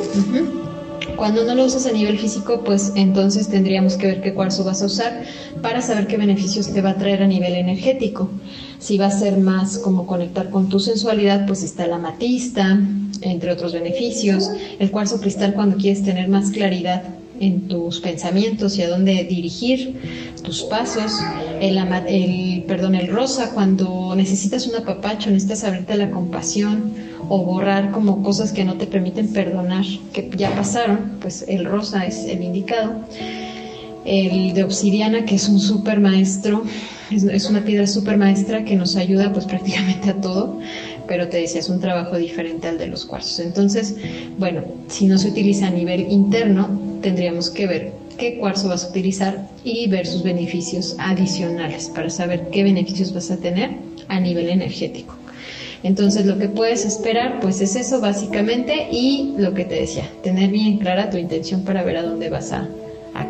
Cuando 1.18 1.44
no 1.44 1.56
lo 1.56 1.64
usas 1.64 1.84
a 1.86 1.90
nivel 1.90 2.16
físico, 2.16 2.62
pues 2.62 2.92
entonces 2.94 3.48
tendríamos 3.48 3.96
que 3.96 4.06
ver 4.06 4.20
qué 4.20 4.34
cuarzo 4.34 4.62
vas 4.62 4.82
a 4.82 4.86
usar 4.86 5.24
para 5.60 5.82
saber 5.82 6.06
qué 6.06 6.16
beneficios 6.16 6.72
te 6.72 6.80
va 6.80 6.90
a 6.90 6.94
traer 6.94 7.24
a 7.24 7.26
nivel 7.26 7.54
energético. 7.54 8.30
Si 8.78 8.98
va 8.98 9.06
a 9.06 9.10
ser 9.10 9.36
más 9.36 9.78
como 9.78 10.06
conectar 10.06 10.48
con 10.50 10.68
tu 10.68 10.78
sensualidad, 10.78 11.44
pues 11.48 11.64
está 11.64 11.88
la 11.88 11.96
amatista, 11.96 12.78
entre 13.20 13.50
otros 13.50 13.72
beneficios. 13.72 14.48
El 14.78 14.92
cuarzo 14.92 15.20
cristal 15.20 15.54
cuando 15.54 15.76
quieres 15.76 16.04
tener 16.04 16.28
más 16.28 16.52
claridad 16.52 17.02
en 17.40 17.66
tus 17.66 17.98
pensamientos 17.98 18.78
y 18.78 18.82
a 18.82 18.88
dónde 18.88 19.24
dirigir 19.24 20.34
tus 20.44 20.62
pasos. 20.62 21.12
El, 21.60 21.78
el, 21.78 22.62
perdón, 22.68 22.94
el 22.94 23.08
rosa 23.08 23.50
cuando 23.54 24.14
necesitas 24.14 24.68
un 24.68 24.76
apapacho, 24.76 25.30
necesitas 25.30 25.64
abrirte 25.64 25.94
a 25.94 25.96
la 25.96 26.10
compasión 26.12 26.92
o 27.28 27.44
borrar 27.44 27.90
como 27.90 28.22
cosas 28.22 28.52
que 28.52 28.64
no 28.64 28.76
te 28.76 28.86
permiten 28.86 29.32
perdonar, 29.32 29.84
que 30.12 30.30
ya 30.36 30.54
pasaron, 30.54 31.18
pues 31.20 31.44
el 31.48 31.64
rosa 31.64 32.06
es 32.06 32.24
el 32.24 32.42
indicado. 32.42 32.92
El 34.04 34.54
de 34.54 34.64
obsidiana, 34.64 35.24
que 35.24 35.34
es 35.34 35.48
un 35.48 35.60
super 35.60 36.00
maestro, 36.00 36.62
es, 37.10 37.48
una 37.48 37.64
piedra 37.64 37.86
super 37.86 38.16
maestra 38.16 38.64
que 38.64 38.76
nos 38.76 38.96
ayuda 38.96 39.32
pues 39.32 39.44
prácticamente 39.46 40.10
a 40.10 40.20
todo, 40.20 40.58
pero 41.06 41.28
te 41.28 41.38
decía, 41.38 41.60
es 41.60 41.68
un 41.68 41.80
trabajo 41.80 42.16
diferente 42.16 42.68
al 42.68 42.78
de 42.78 42.86
los 42.86 43.04
cuarzos. 43.04 43.40
Entonces, 43.40 43.96
bueno, 44.38 44.62
si 44.88 45.06
no 45.06 45.18
se 45.18 45.28
utiliza 45.28 45.66
a 45.66 45.70
nivel 45.70 46.10
interno, 46.10 46.68
tendríamos 47.02 47.50
que 47.50 47.66
ver 47.66 47.92
qué 48.16 48.38
cuarzo 48.38 48.68
vas 48.68 48.84
a 48.84 48.88
utilizar 48.88 49.48
y 49.64 49.86
ver 49.88 50.06
sus 50.06 50.22
beneficios 50.22 50.96
adicionales 50.98 51.90
para 51.94 52.10
saber 52.10 52.48
qué 52.50 52.62
beneficios 52.62 53.12
vas 53.12 53.30
a 53.30 53.36
tener 53.36 53.76
a 54.08 54.18
nivel 54.18 54.48
energético. 54.48 55.17
Entonces 55.82 56.26
lo 56.26 56.38
que 56.38 56.48
puedes 56.48 56.84
esperar 56.84 57.40
pues 57.40 57.60
es 57.60 57.76
eso 57.76 58.00
básicamente 58.00 58.88
y 58.90 59.34
lo 59.38 59.54
que 59.54 59.64
te 59.64 59.76
decía, 59.76 60.10
tener 60.22 60.50
bien 60.50 60.78
clara 60.78 61.10
tu 61.10 61.16
intención 61.16 61.62
para 61.62 61.84
ver 61.84 61.98
a 61.98 62.02
dónde 62.02 62.30
vas 62.30 62.52
a, 62.52 62.68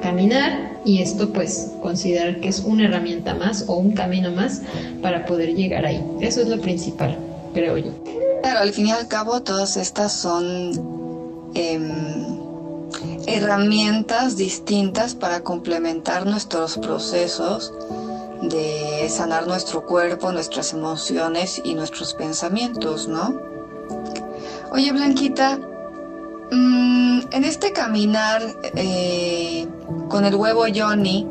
caminar 0.02 0.80
y 0.84 1.00
esto 1.00 1.32
pues 1.32 1.72
considerar 1.80 2.40
que 2.40 2.48
es 2.48 2.60
una 2.60 2.84
herramienta 2.84 3.34
más 3.34 3.64
o 3.68 3.76
un 3.76 3.92
camino 3.92 4.30
más 4.30 4.60
para 5.00 5.24
poder 5.24 5.54
llegar 5.54 5.86
ahí. 5.86 6.04
Eso 6.20 6.42
es 6.42 6.48
lo 6.48 6.60
principal, 6.60 7.16
creo 7.54 7.78
yo. 7.78 7.90
claro, 8.42 8.60
al 8.60 8.72
fin 8.72 8.88
y 8.88 8.90
al 8.90 9.08
cabo 9.08 9.40
todas 9.40 9.78
estas 9.78 10.12
son 10.12 11.50
em, 11.54 12.38
herramientas 13.26 14.36
distintas 14.36 15.14
para 15.14 15.40
complementar 15.40 16.26
nuestros 16.26 16.76
procesos 16.76 17.72
de 18.42 19.08
sanar 19.08 19.46
nuestro 19.46 19.84
cuerpo, 19.84 20.32
nuestras 20.32 20.72
emociones 20.72 21.60
y 21.64 21.74
nuestros 21.74 22.14
pensamientos, 22.14 23.08
¿no? 23.08 23.40
Oye, 24.70 24.92
Blanquita, 24.92 25.58
mm, 26.50 27.20
en 27.30 27.44
este 27.44 27.72
caminar 27.72 28.42
eh, 28.74 29.66
con 30.08 30.24
el 30.24 30.34
huevo 30.34 30.64
Johnny, 30.74 31.28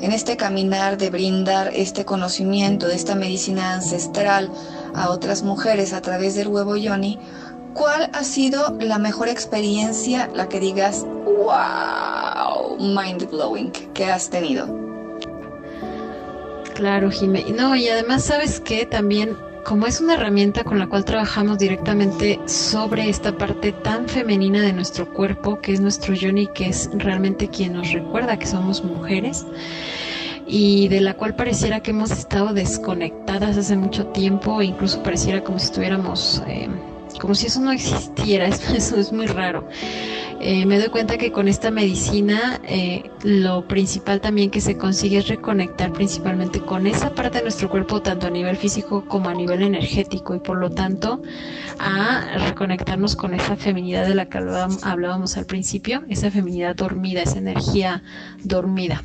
en 0.00 0.12
este 0.12 0.36
caminar 0.36 0.96
de 0.96 1.10
brindar 1.10 1.72
este 1.74 2.04
conocimiento 2.04 2.86
de 2.86 2.94
esta 2.94 3.14
medicina 3.14 3.74
ancestral 3.74 4.50
a 4.94 5.10
otras 5.10 5.42
mujeres 5.42 5.92
a 5.92 6.00
través 6.00 6.34
del 6.34 6.48
huevo 6.48 6.74
Johnny, 6.82 7.18
¿cuál 7.74 8.10
ha 8.12 8.24
sido 8.24 8.76
la 8.80 8.98
mejor 8.98 9.28
experiencia, 9.28 10.30
la 10.34 10.48
que 10.48 10.60
digas, 10.60 11.04
wow, 11.24 12.76
mind 12.78 13.28
blowing, 13.30 13.70
que 13.94 14.06
has 14.06 14.30
tenido? 14.30 14.89
Claro, 16.80 17.10
Jimé. 17.10 17.44
No, 17.54 17.76
y 17.76 17.88
además, 17.88 18.24
¿sabes 18.24 18.58
qué? 18.58 18.86
También, 18.86 19.36
como 19.66 19.86
es 19.86 20.00
una 20.00 20.14
herramienta 20.14 20.64
con 20.64 20.78
la 20.78 20.86
cual 20.86 21.04
trabajamos 21.04 21.58
directamente 21.58 22.40
sobre 22.46 23.10
esta 23.10 23.36
parte 23.36 23.72
tan 23.72 24.08
femenina 24.08 24.62
de 24.62 24.72
nuestro 24.72 25.12
cuerpo, 25.12 25.60
que 25.60 25.74
es 25.74 25.80
nuestro 25.82 26.14
Johnny, 26.18 26.46
que 26.46 26.68
es 26.70 26.88
realmente 26.94 27.48
quien 27.48 27.74
nos 27.74 27.92
recuerda 27.92 28.38
que 28.38 28.46
somos 28.46 28.82
mujeres, 28.82 29.44
y 30.46 30.88
de 30.88 31.02
la 31.02 31.12
cual 31.18 31.36
pareciera 31.36 31.80
que 31.80 31.90
hemos 31.90 32.12
estado 32.12 32.54
desconectadas 32.54 33.58
hace 33.58 33.76
mucho 33.76 34.06
tiempo, 34.06 34.62
incluso 34.62 35.02
pareciera 35.02 35.44
como 35.44 35.58
si 35.58 35.66
estuviéramos, 35.66 36.42
eh, 36.46 36.66
como 37.20 37.34
si 37.34 37.46
eso 37.46 37.60
no 37.60 37.70
existiera, 37.70 38.46
eso 38.74 38.96
es 38.96 39.12
muy 39.12 39.26
raro. 39.26 39.68
Eh, 40.42 40.64
me 40.64 40.78
doy 40.78 40.88
cuenta 40.88 41.18
que 41.18 41.32
con 41.32 41.48
esta 41.48 41.70
medicina 41.70 42.60
eh, 42.64 43.10
lo 43.22 43.68
principal 43.68 44.22
también 44.22 44.50
que 44.50 44.62
se 44.62 44.78
consigue 44.78 45.18
es 45.18 45.28
reconectar 45.28 45.92
principalmente 45.92 46.60
con 46.60 46.86
esa 46.86 47.14
parte 47.14 47.38
de 47.38 47.42
nuestro 47.42 47.68
cuerpo, 47.68 48.00
tanto 48.00 48.26
a 48.26 48.30
nivel 48.30 48.56
físico 48.56 49.04
como 49.06 49.28
a 49.28 49.34
nivel 49.34 49.62
energético, 49.62 50.34
y 50.34 50.38
por 50.38 50.58
lo 50.58 50.70
tanto 50.70 51.22
a 51.78 52.38
reconectarnos 52.46 53.16
con 53.16 53.34
esa 53.34 53.56
feminidad 53.56 54.06
de 54.06 54.14
la 54.14 54.30
que 54.30 54.38
hablábamos 54.38 55.36
al 55.36 55.44
principio, 55.44 56.04
esa 56.08 56.30
feminidad 56.30 56.74
dormida, 56.74 57.20
esa 57.22 57.38
energía 57.38 58.02
dormida. 58.42 59.02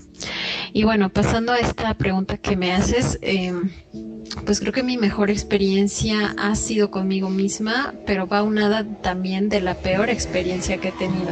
Y 0.76 0.84
bueno, 0.84 1.08
pasando 1.08 1.54
a 1.54 1.58
esta 1.60 1.94
pregunta 1.94 2.36
que 2.36 2.58
me 2.58 2.74
haces, 2.74 3.18
em, 3.22 3.72
pues 4.46 4.60
creo 4.60 4.74
que 4.74 4.84
mi 4.84 4.98
mejor 4.98 5.30
experiencia 5.30 6.36
ha 6.38 6.54
sido 6.56 6.92
conmigo 6.92 7.30
misma, 7.30 7.94
pero 8.06 8.28
va 8.28 8.44
unada 8.44 8.84
también 9.02 9.48
de 9.48 9.62
la 9.62 9.76
peor 9.76 10.10
experiencia 10.10 10.78
que 10.78 10.90
he 10.90 10.92
tenido. 10.92 11.30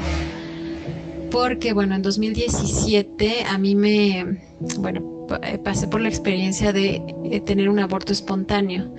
Porque 1.29 1.73
bueno, 1.73 1.93
en 1.93 2.01
2017 2.03 3.43
a 3.43 3.57
mí 3.57 3.75
me, 3.75 4.39
bueno, 4.77 5.27
eh, 5.43 5.57
pasé 5.57 5.89
por 5.89 5.99
la 5.99 6.07
experiencia 6.07 6.71
de 6.71 7.03
eh, 7.25 7.41
tener 7.41 7.67
un 7.67 7.79
aborto 7.79 8.13
espontáneo. 8.13 8.95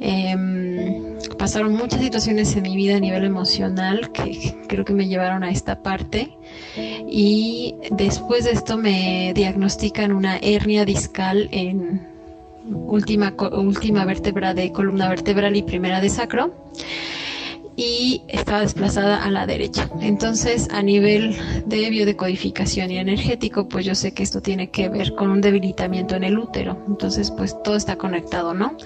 Em, 0.00 1.18
pasaron 1.38 1.74
muchas 1.74 2.00
situaciones 2.00 2.54
en 2.56 2.62
mi 2.62 2.76
vida 2.76 2.96
a 2.96 3.00
nivel 3.00 3.24
emocional 3.24 4.12
que 4.12 4.56
creo 4.68 4.84
que 4.84 4.92
me 4.92 5.08
llevaron 5.08 5.42
a 5.42 5.50
esta 5.50 5.82
parte. 5.82 6.36
Y 7.08 7.74
después 7.90 8.44
de 8.44 8.52
esto 8.52 8.76
me 8.76 9.32
diagnostican 9.34 10.12
una 10.12 10.38
hernia 10.38 10.84
discal 10.84 11.48
en 11.52 12.06
última, 12.70 13.34
última 13.52 14.04
vértebra 14.04 14.54
de 14.54 14.72
columna 14.72 15.08
vertebral 15.08 15.56
y 15.56 15.62
primera 15.62 16.00
de 16.00 16.10
sacro 16.10 16.52
y 17.78 18.22
estaba 18.26 18.62
desplazada 18.62 19.22
a 19.22 19.30
la 19.30 19.46
derecha. 19.46 19.88
Entonces, 20.00 20.66
a 20.72 20.82
nivel 20.82 21.36
de 21.64 21.88
biodecodificación 21.88 22.90
y 22.90 22.98
energético, 22.98 23.68
pues 23.68 23.86
yo 23.86 23.94
sé 23.94 24.12
que 24.12 24.24
esto 24.24 24.42
tiene 24.42 24.70
que 24.70 24.88
ver 24.88 25.14
con 25.14 25.30
un 25.30 25.40
debilitamiento 25.40 26.16
en 26.16 26.24
el 26.24 26.36
útero. 26.40 26.76
Entonces, 26.88 27.30
pues 27.30 27.56
todo 27.62 27.76
está 27.76 27.94
conectado, 27.94 28.52
¿no? 28.52 28.76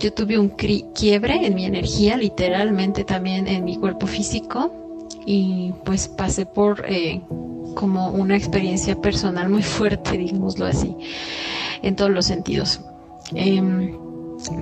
Yo 0.00 0.12
tuve 0.12 0.36
un 0.36 0.48
quiebre 0.48 1.46
en 1.46 1.54
mi 1.54 1.64
energía, 1.64 2.16
literalmente 2.16 3.04
también 3.04 3.46
en 3.46 3.64
mi 3.64 3.76
cuerpo 3.76 4.08
físico, 4.08 4.72
y 5.24 5.72
pues 5.84 6.08
pasé 6.08 6.44
por 6.44 6.84
eh, 6.88 7.20
como 7.76 8.08
una 8.08 8.36
experiencia 8.36 9.00
personal 9.00 9.48
muy 9.48 9.62
fuerte, 9.76 10.18
digámoslo 10.18 10.66
así, 10.66 10.96
en 11.82 11.94
todos 11.94 12.10
los 12.10 12.26
sentidos. 12.26 12.80
Em, 13.32 14.03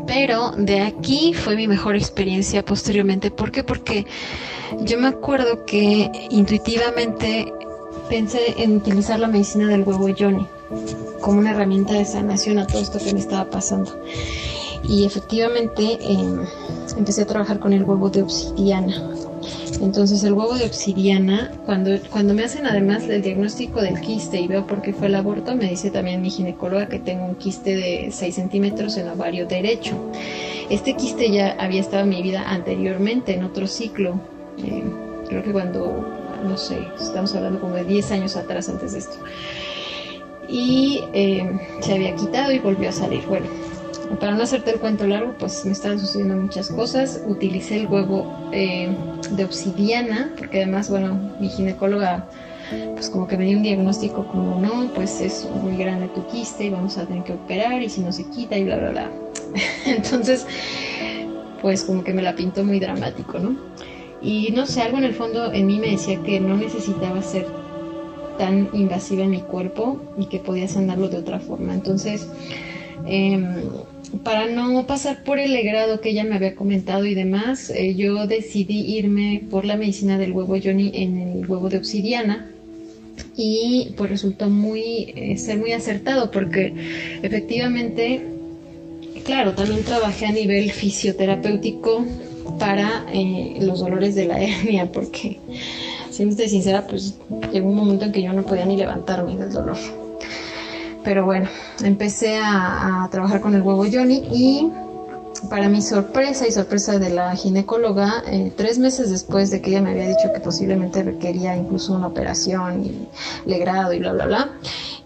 pero 0.07 0.53
de 0.53 0.81
aquí 0.81 1.35
fue 1.35 1.57
mi 1.57 1.69
mejor 1.69 1.97
experiencia 1.97 2.65
posteriormente. 2.65 3.31
¿Por 3.31 3.51
qué? 3.51 3.65
Porque 3.65 4.07
yo 4.81 4.99
me 4.99 5.09
acuerdo 5.09 5.65
que 5.65 6.11
intuitivamente 6.31 7.53
pensé 8.09 8.63
en 8.63 8.77
utilizar 8.77 9.19
la 9.19 9.29
medicina 9.29 9.69
del 9.69 9.83
huevo 9.83 10.09
Johnny 10.17 10.47
como 11.21 11.39
una 11.39 11.53
herramienta 11.53 11.95
de 11.95 12.05
sanación 12.05 12.59
a 12.59 12.67
todo 12.67 12.83
esto 12.83 12.99
que 12.99 13.13
me 13.13 13.21
estaba 13.21 13.49
pasando. 13.49 14.03
Y 14.85 15.05
efectivamente 15.05 15.99
em, 16.03 16.41
empecé 16.97 17.23
a 17.23 17.27
trabajar 17.27 17.59
con 17.61 17.73
el 17.73 17.85
huevo 17.85 18.11
de 18.11 18.23
obsidiana. 18.23 18.95
Entonces 19.83 20.23
el 20.23 20.33
huevo 20.33 20.55
de 20.55 20.65
obsidiana, 20.65 21.51
cuando, 21.67 21.91
cuando 22.09 22.35
me 22.35 22.45
hacen 22.45 22.67
además 22.67 23.03
el 23.09 23.21
diagnóstico 23.21 23.83
del 23.83 24.01
quiste 24.01 24.41
y 24.41 24.47
veo 24.47 24.65
por 24.65 24.81
qué 24.81 24.93
fue 24.93 25.09
el 25.09 25.17
aborto, 25.17 25.57
me 25.57 25.69
dice 25.69 25.91
también 25.91 26.23
mi 26.23 26.31
ginecóloga 26.31 26.87
que 26.87 27.01
tengo 27.01 27.25
un 27.25 27.35
quiste 27.35 27.75
de 27.75 28.09
6 28.13 28.33
centímetros 28.33 28.97
en 28.97 29.09
ovario 29.09 29.45
derecho. 29.45 29.97
Este 30.71 30.95
quiste 30.95 31.33
ya 31.33 31.57
había 31.59 31.81
estado 31.81 32.05
en 32.05 32.11
mi 32.11 32.23
vida 32.23 32.45
anteriormente, 32.49 33.35
en 33.35 33.43
otro 33.43 33.67
ciclo. 33.67 34.21
Eh, 34.59 34.85
creo 35.29 35.43
que 35.43 35.51
cuando, 35.51 36.07
no 36.45 36.57
sé, 36.57 36.79
estamos 37.01 37.35
hablando 37.35 37.61
como 37.61 37.75
de 37.75 37.85
10 37.85 38.13
años 38.13 38.37
atrás 38.37 38.69
antes 38.69 38.93
de 38.93 39.01
esto. 39.01 39.17
Y 40.49 41.03
eh, 41.13 41.59
se 41.81 41.95
había 41.95 42.15
quitado 42.15 42.53
y 42.53 42.61
volvió 42.61 42.89
a 42.89 42.93
salir. 42.93 43.27
Bueno, 43.27 43.47
para 44.19 44.35
no 44.35 44.43
hacerte 44.43 44.73
el 44.73 44.81
cuento 44.81 45.07
largo, 45.07 45.35
pues 45.39 45.65
me 45.65 45.73
estaban 45.73 45.99
sucediendo 45.99 46.37
muchas 46.37 46.69
cosas. 46.69 47.23
Utilicé 47.27 47.81
el 47.81 47.87
huevo 47.87 48.51
eh, 48.53 48.95
de 49.31 49.45
obsidiana, 49.45 50.33
porque 50.39 50.63
además, 50.63 50.91
bueno, 50.91 51.19
mi 51.41 51.49
ginecóloga, 51.49 52.27
pues 52.95 53.11
como 53.11 53.27
que 53.27 53.37
me 53.37 53.45
dio 53.47 53.57
un 53.57 53.63
diagnóstico 53.63 54.27
como, 54.27 54.61
no, 54.61 54.93
pues 54.95 55.21
es 55.21 55.49
muy 55.63 55.77
grande 55.77 56.09
tu 56.09 56.27
quiste 56.27 56.65
y 56.65 56.71
vamos 56.71 56.99
a 56.99 57.07
tener 57.07 57.25
que 57.25 57.33
operar 57.33 57.83
y 57.83 57.89
si 57.89 58.01
no 58.01 58.13
se 58.13 58.29
quita 58.31 58.57
y 58.57 58.65
bla, 58.65 58.77
bla, 58.77 58.91
bla. 58.91 59.11
Entonces, 59.87 60.47
pues 61.61 61.85
como 61.85 62.05
que 62.05 62.13
me 62.13 62.23
la 62.23 62.35
pintó 62.35 62.65
muy 62.65 62.81
dramático, 62.81 63.39
¿no? 63.39 63.57
Y 64.21 64.53
no 64.53 64.67
sé, 64.67 64.83
algo 64.83 64.99
en 64.99 65.05
el 65.05 65.15
fondo 65.15 65.53
en 65.53 65.67
mí 65.67 65.79
me 65.79 65.91
decía 65.91 66.23
que 66.23 66.39
no 66.39 66.57
necesitaba 66.57 67.23
ser 67.23 67.47
tan 68.39 68.69
invasiva 68.73 69.25
en 69.25 69.31
mi 69.31 69.41
cuerpo 69.41 70.01
y 70.17 70.27
que 70.27 70.39
podía 70.39 70.69
sanarlo 70.69 71.09
de 71.09 71.19
otra 71.19 71.41
forma. 71.41 71.75
Entonces, 71.75 72.29
eh, 73.07 73.65
para 74.25 74.47
no 74.47 74.87
pasar 74.87 75.25
por 75.25 75.39
el 75.39 75.53
legrado 75.53 76.01
que 76.01 76.11
ella 76.11 76.25
me 76.25 76.37
había 76.37 76.55
comentado 76.55 77.05
y 77.07 77.15
demás, 77.15 77.71
eh, 77.71 77.95
yo 77.95 78.27
decidí 78.27 78.97
irme 78.97 79.43
por 79.51 79.65
la 79.65 79.77
medicina 79.77 80.19
del 80.19 80.33
huevo 80.33 80.57
Johnny 80.63 80.91
en 80.95 81.19
el 81.19 81.47
huevo 81.51 81.69
de 81.69 81.79
obsidiana. 81.79 82.49
Y 83.37 83.95
pues 83.97 84.11
resultó 84.11 84.49
muy 84.49 85.13
eh, 85.15 85.37
ser 85.39 85.59
muy 85.59 85.73
acertado 85.73 86.31
porque 86.31 86.75
efectivamente 87.23 88.27
claro 89.25 89.55
también 89.55 89.85
trabajé 89.85 90.27
a 90.27 90.33
nivel 90.33 90.71
fisioterapéutico 90.73 92.05
para 92.59 93.05
eh, 93.13 93.59
los 93.61 93.81
dolores 93.81 94.15
de 94.15 94.27
la 94.27 94.41
hernia 94.43 94.91
porque 94.91 95.39
siendo 96.11 96.37
sincera 96.37 96.87
pues 96.87 97.15
llegó 97.53 97.69
un 97.69 97.77
momento 97.77 98.07
en 98.07 98.13
que 98.13 98.23
yo 98.23 98.33
no 98.33 98.45
podía 98.45 98.65
ni 98.65 98.77
levantarme 98.77 99.37
del 99.37 99.53
dolor 99.53 100.02
pero 101.05 101.25
bueno, 101.25 101.49
empecé 101.83 102.39
a, 102.43 103.09
trabajar 103.11 103.41
con 103.41 103.55
el 103.55 103.63
huevo 103.63 103.85
Johnny 103.91 104.25
y 104.33 104.71
para 105.49 105.69
mi 105.69 105.83
sorpresa 105.83 106.47
y 106.47 106.53
sorpresa 106.53 106.99
de 106.99 107.11
la 107.11 107.35
ginecóloga, 107.35 108.23
eh, 108.27 108.53
tres 108.57 108.79
meses 108.79 109.11
después 109.11 109.51
de 109.51 109.61
que 109.61 109.71
ella 109.71 109.83
me 109.83 109.91
había 109.91 110.09
dicho 110.09 110.33
que 110.33 110.41
posiblemente 110.41 111.03
requería 111.03 111.57
incluso 111.57 111.95
una 111.95 112.07
operación 112.07 112.85
y 112.85 113.09
legrado 113.45 113.93
y 113.93 113.99
bla, 113.99 114.13
bla, 114.13 114.27
bla, 114.27 114.51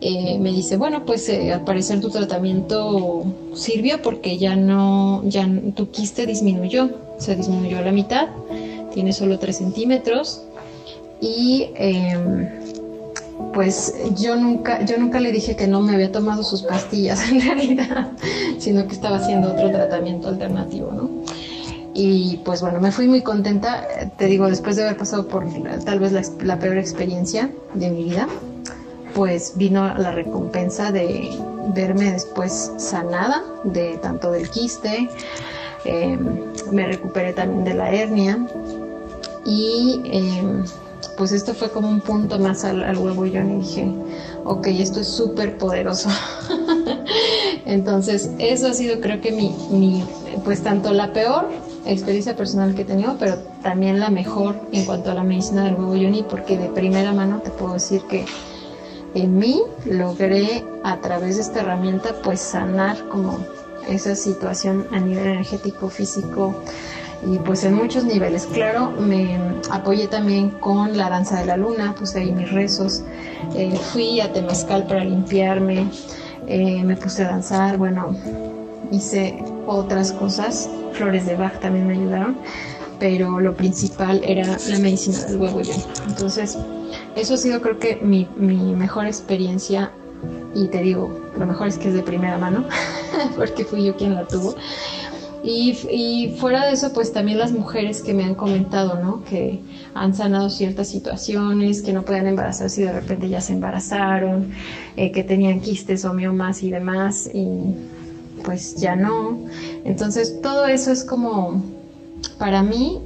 eh, 0.01 0.39
me 0.39 0.51
dice, 0.51 0.77
bueno, 0.77 1.05
pues 1.07 1.29
eh, 1.31 1.53
al 1.53 1.65
parecer 1.65 2.01
tu 2.01 2.11
tratamiento 2.11 3.25
sirvió 3.55 4.03
porque 4.03 4.37
ya 4.37 4.57
no, 4.57 5.23
ya 5.25 5.49
tu 5.75 5.91
quiste 5.91 6.27
disminuyó, 6.27 6.91
se 7.19 7.35
disminuyó 7.35 7.79
a 7.79 7.83
la 7.83 7.93
mitad, 7.93 8.29
tiene 8.93 9.13
solo 9.13 9.39
tres 9.39 9.57
centímetros 9.57 10.43
y 11.21 11.71
em, 11.77 12.66
pues 13.53 13.94
yo 14.14 14.37
nunca, 14.37 14.85
yo 14.85 14.99
nunca 14.99 15.20
le 15.20 15.33
dije 15.33 15.57
que 15.57 15.66
no 15.66 15.81
me 15.81 15.94
había 15.94 16.12
tomado 16.12 16.42
sus 16.42 16.62
pastillas 16.62 17.29
en 17.31 17.40
realidad, 17.40 18.09
sino 18.59 18.87
que 18.87 18.94
estaba 18.94 19.16
haciendo 19.16 19.53
otro 19.53 19.70
tratamiento 19.70 20.29
alternativo, 20.29 20.92
¿no? 20.92 21.11
Y 21.99 22.42
pues 22.44 22.61
bueno, 22.61 22.79
me 22.79 22.92
fui 22.92 23.09
muy 23.09 23.22
contenta, 23.22 23.87
te 24.18 24.27
digo, 24.27 24.49
después 24.49 24.77
de 24.77 24.83
haber 24.83 24.99
pasado 24.99 25.27
por 25.29 25.46
tal 25.87 25.99
vez 25.99 26.12
la, 26.42 26.59
peor 26.59 26.77
experiencia 26.77 27.51
de 27.72 27.88
mi 27.88 28.05
vida, 28.05 28.29
pues 29.14 29.55
vino 29.57 29.94
la 29.96 30.11
recompensa 30.11 30.92
de 30.92 31.31
verme 31.75 32.12
después 32.12 32.72
sanada 32.77 33.42
de 33.64 33.96
tanto 33.96 34.31
del 34.31 34.51
quiste, 34.51 35.09
em, 35.87 36.18
me 36.70 36.87
recuperé 36.87 37.33
también 37.33 37.64
de 37.64 37.72
la 37.72 37.90
hernia 37.90 38.46
y 39.46 40.03
em, 40.05 40.64
pues 41.17 41.33
esto 41.33 41.55
fue 41.55 41.71
como 41.71 41.89
un 41.89 42.01
punto 42.01 42.39
más 42.39 42.65
al, 42.65 42.97
huevo 42.97 43.27
y 43.27 43.33
yo 43.33 43.43
dije, 43.43 43.91
ok, 44.45 44.67
esto 44.69 45.01
es 45.01 45.09
súper 45.09 45.57
poderoso. 45.57 46.09
Entonces, 47.67 48.31
eso 48.39 48.69
ha 48.69 48.75
sido 48.75 49.01
creo 49.01 49.21
que 49.21 49.33
mi, 49.33 49.55
mi, 49.71 50.05
pues 50.45 50.63
tanto 50.63 50.93
la 50.93 51.13
peor 51.13 51.49
experiencia 51.87 52.37
personal 52.37 52.75
que 52.75 52.83
he 52.83 52.85
tenido, 52.85 53.17
pero 53.19 53.37
también 53.63 54.01
la 54.01 54.11
mejor 54.11 54.57
en 54.73 54.85
cuanto 54.85 55.11
a 55.11 55.15
la 55.15 55.23
medicina 55.23 55.65
del 55.65 55.75
huevo 55.75 55.97
yoni, 55.97 56.23
porque 56.23 56.59
de 56.59 56.69
primera 56.69 57.13
mano 57.13 57.41
te 57.43 57.51
puedo 57.51 57.75
decir 57.75 58.03
que 58.03 58.27
en 59.15 59.39
mí 59.39 59.63
logré 59.85 60.65
a 60.85 61.01
través 61.01 61.37
de 61.37 61.43
esta 61.43 61.61
herramienta 61.61 62.15
pues 62.23 62.41
sanar 62.41 63.09
como 63.09 63.39
esa 63.89 64.15
situación 64.15 64.87
a 64.91 65.01
nivel 65.01 65.27
energético, 65.27 65.89
físico 65.89 66.55
y 67.25 67.39
pues 67.39 67.65
en 67.65 67.75
muchos 67.75 68.05
niveles. 68.05 68.47
Claro, 68.53 68.91
me 68.91 69.39
apoyé 69.71 70.07
también 70.09 70.51
con 70.51 70.97
la 70.97 71.09
danza 71.09 71.41
de 71.41 71.47
la 71.47 71.57
luna, 71.57 71.95
puse 71.95 72.21
ahí 72.21 72.33
mis 72.33 72.51
rezos, 72.51 73.03
eh, 73.55 73.77
fui 73.93 74.21
a 74.21 74.33
Temazcal 74.33 74.87
para 74.87 75.05
limpiarme, 75.05 75.89
eh, 76.47 76.83
me 76.85 76.97
puse 76.97 77.25
a 77.25 77.29
danzar, 77.29 77.79
bueno, 77.79 78.15
hice 78.91 79.43
otras 79.67 80.13
cosas, 80.13 80.69
flores 80.93 81.27
de 81.27 81.37
Bach 81.37 81.59
también 81.61 81.87
me 81.87 81.95
ayudaron, 81.95 82.37
pero 82.99 83.41
lo 83.41 83.55
principal 83.55 84.23
era 84.25 84.57
la 84.69 84.79
medicina 84.79 85.23
del 85.25 85.37
huevo 85.39 85.61
yo. 85.61 85.75
Entonces, 86.07 86.57
eso 87.15 87.35
ha 87.35 87.37
sido 87.37 87.61
creo 87.61 87.79
que 87.79 87.97
mi, 88.03 88.29
mejor 88.39 89.07
experiencia 89.07 89.91
y 90.55 90.69
te 90.69 90.83
digo, 90.83 91.21
lo 91.39 91.47
mejor 91.47 91.69
es 91.69 91.79
que 91.79 91.89
es 91.89 91.95
de 91.95 92.03
primera 92.03 92.39
mano, 92.39 92.65
porque 93.37 93.65
fui 93.65 93.85
yo 93.85 93.97
quien 93.97 94.15
la 94.15 94.27
tuvo. 94.27 94.55
Y, 95.49 96.35
fuera 96.41 96.67
de 96.67 96.73
eso, 96.73 96.93
pues 96.93 97.13
también 97.13 97.39
las 97.39 97.53
mujeres 97.53 98.03
que 98.03 98.13
me 98.13 98.25
han 98.25 98.35
comentado, 98.35 99.01
¿no? 99.01 99.23
Que 99.25 99.61
han 99.95 100.13
sanado 100.13 100.51
ciertas 100.51 100.89
situaciones, 100.89 101.83
que 101.83 101.93
no 101.93 102.03
podían 102.03 102.27
embarazarse 102.27 102.83
y 102.83 102.85
de 102.85 102.93
repente 102.93 103.29
ya 103.29 103.41
se 103.41 103.53
embarazaron, 103.53 104.53
eh, 104.97 105.13
que 105.13 105.23
tenían 105.23 105.61
quistes 105.61 106.05
o 106.05 106.13
miomas 106.13 106.65
y 106.65 106.71
demás, 106.73 107.31
y 107.33 107.47
pues 108.45 108.77
ya 108.77 108.97
no. 108.97 109.39
Entonces, 109.85 110.41
todo 110.43 110.67
eso 110.67 110.91
es 110.91 111.05
como, 111.05 111.63
para 112.39 112.65
mí, 112.65 112.99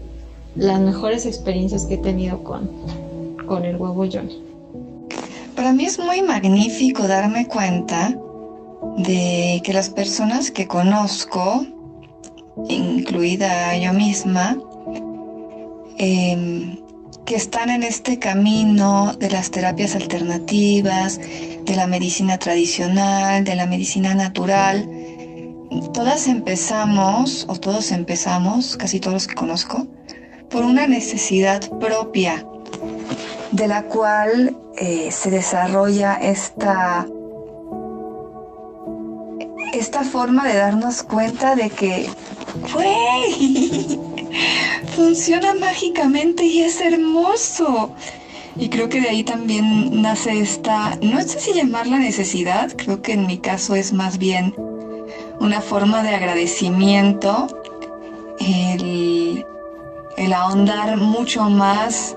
las 0.57 0.81
mejores 0.81 1.27
experiencias 1.27 1.85
que 1.85 1.95
he 1.95 1.99
tenido 1.99 2.43
con, 2.43 2.71
con 3.47 3.67
el 3.67 3.77
huevo 3.77 4.07
Johnny. 4.11 4.43
Para 5.55 5.75
mí 5.75 5.85
es 5.85 5.99
muy 5.99 6.23
magnífico 6.23 7.07
darme 7.07 7.47
cuenta 7.47 8.17
de 8.97 9.61
que 9.63 9.73
las 9.75 9.91
personas 9.91 10.51
que 10.51 10.67
conozco, 10.67 11.67
incluida 12.69 13.77
yo 13.77 13.93
misma, 13.93 14.57
em, 15.99 16.79
que 17.25 17.37
están 17.37 17.71
en 17.71 17.83
este 17.83 18.19
camino 18.19 19.13
de 19.19 19.31
las 19.31 19.51
terapias 19.51 19.95
alternativas, 19.95 21.21
de 21.65 21.77
la 21.77 21.87
medicina 21.87 22.39
tradicional, 22.39 23.45
de 23.45 23.55
la 23.55 23.67
medicina 23.67 24.15
natural, 24.15 24.89
todas 25.93 26.27
empezamos, 26.27 27.47
o 27.49 27.55
todos 27.59 27.93
empezamos, 27.93 28.77
casi 28.77 28.99
todos 28.99 29.15
los 29.15 29.27
que 29.27 29.35
conozco, 29.35 29.87
por 30.49 30.65
una 30.65 30.87
necesidad 30.87 31.61
propia 31.79 32.45
de 33.53 33.69
la 33.69 33.85
cual 33.85 34.57
eh, 34.77 35.11
se 35.11 35.31
desarrolla 35.31 36.15
esta, 36.15 37.07
esta 39.73 40.03
forma 40.03 40.47
de 40.47 40.57
darnos 40.57 41.03
cuenta 41.03 41.55
de 41.55 41.71
que, 41.71 42.09
funciona 44.95 45.55
mágicamente 45.55 46.45
y 46.45 46.63
es 46.63 46.81
hermoso. 46.81 47.95
Y 48.57 48.69
creo 48.69 48.89
que 48.89 49.01
de 49.01 49.09
ahí 49.09 49.25
también 49.25 50.03
nace 50.03 50.39
esta, 50.39 50.99
no 51.01 51.21
sé 51.23 51.41
si 51.41 51.53
llamarla 51.53 51.99
necesidad, 51.99 52.73
creo 52.77 53.01
que 53.01 53.13
en 53.13 53.27
mi 53.27 53.39
caso 53.39 53.75
es 53.75 53.93
más 53.93 54.19
bien 54.19 54.55
una 55.39 55.61
forma 55.61 56.03
de 56.03 56.11
agradecimiento, 56.11 57.47
el, 58.39 59.47
el 60.17 60.33
ahondar 60.33 60.97
mucho 60.97 61.49
más 61.49 62.17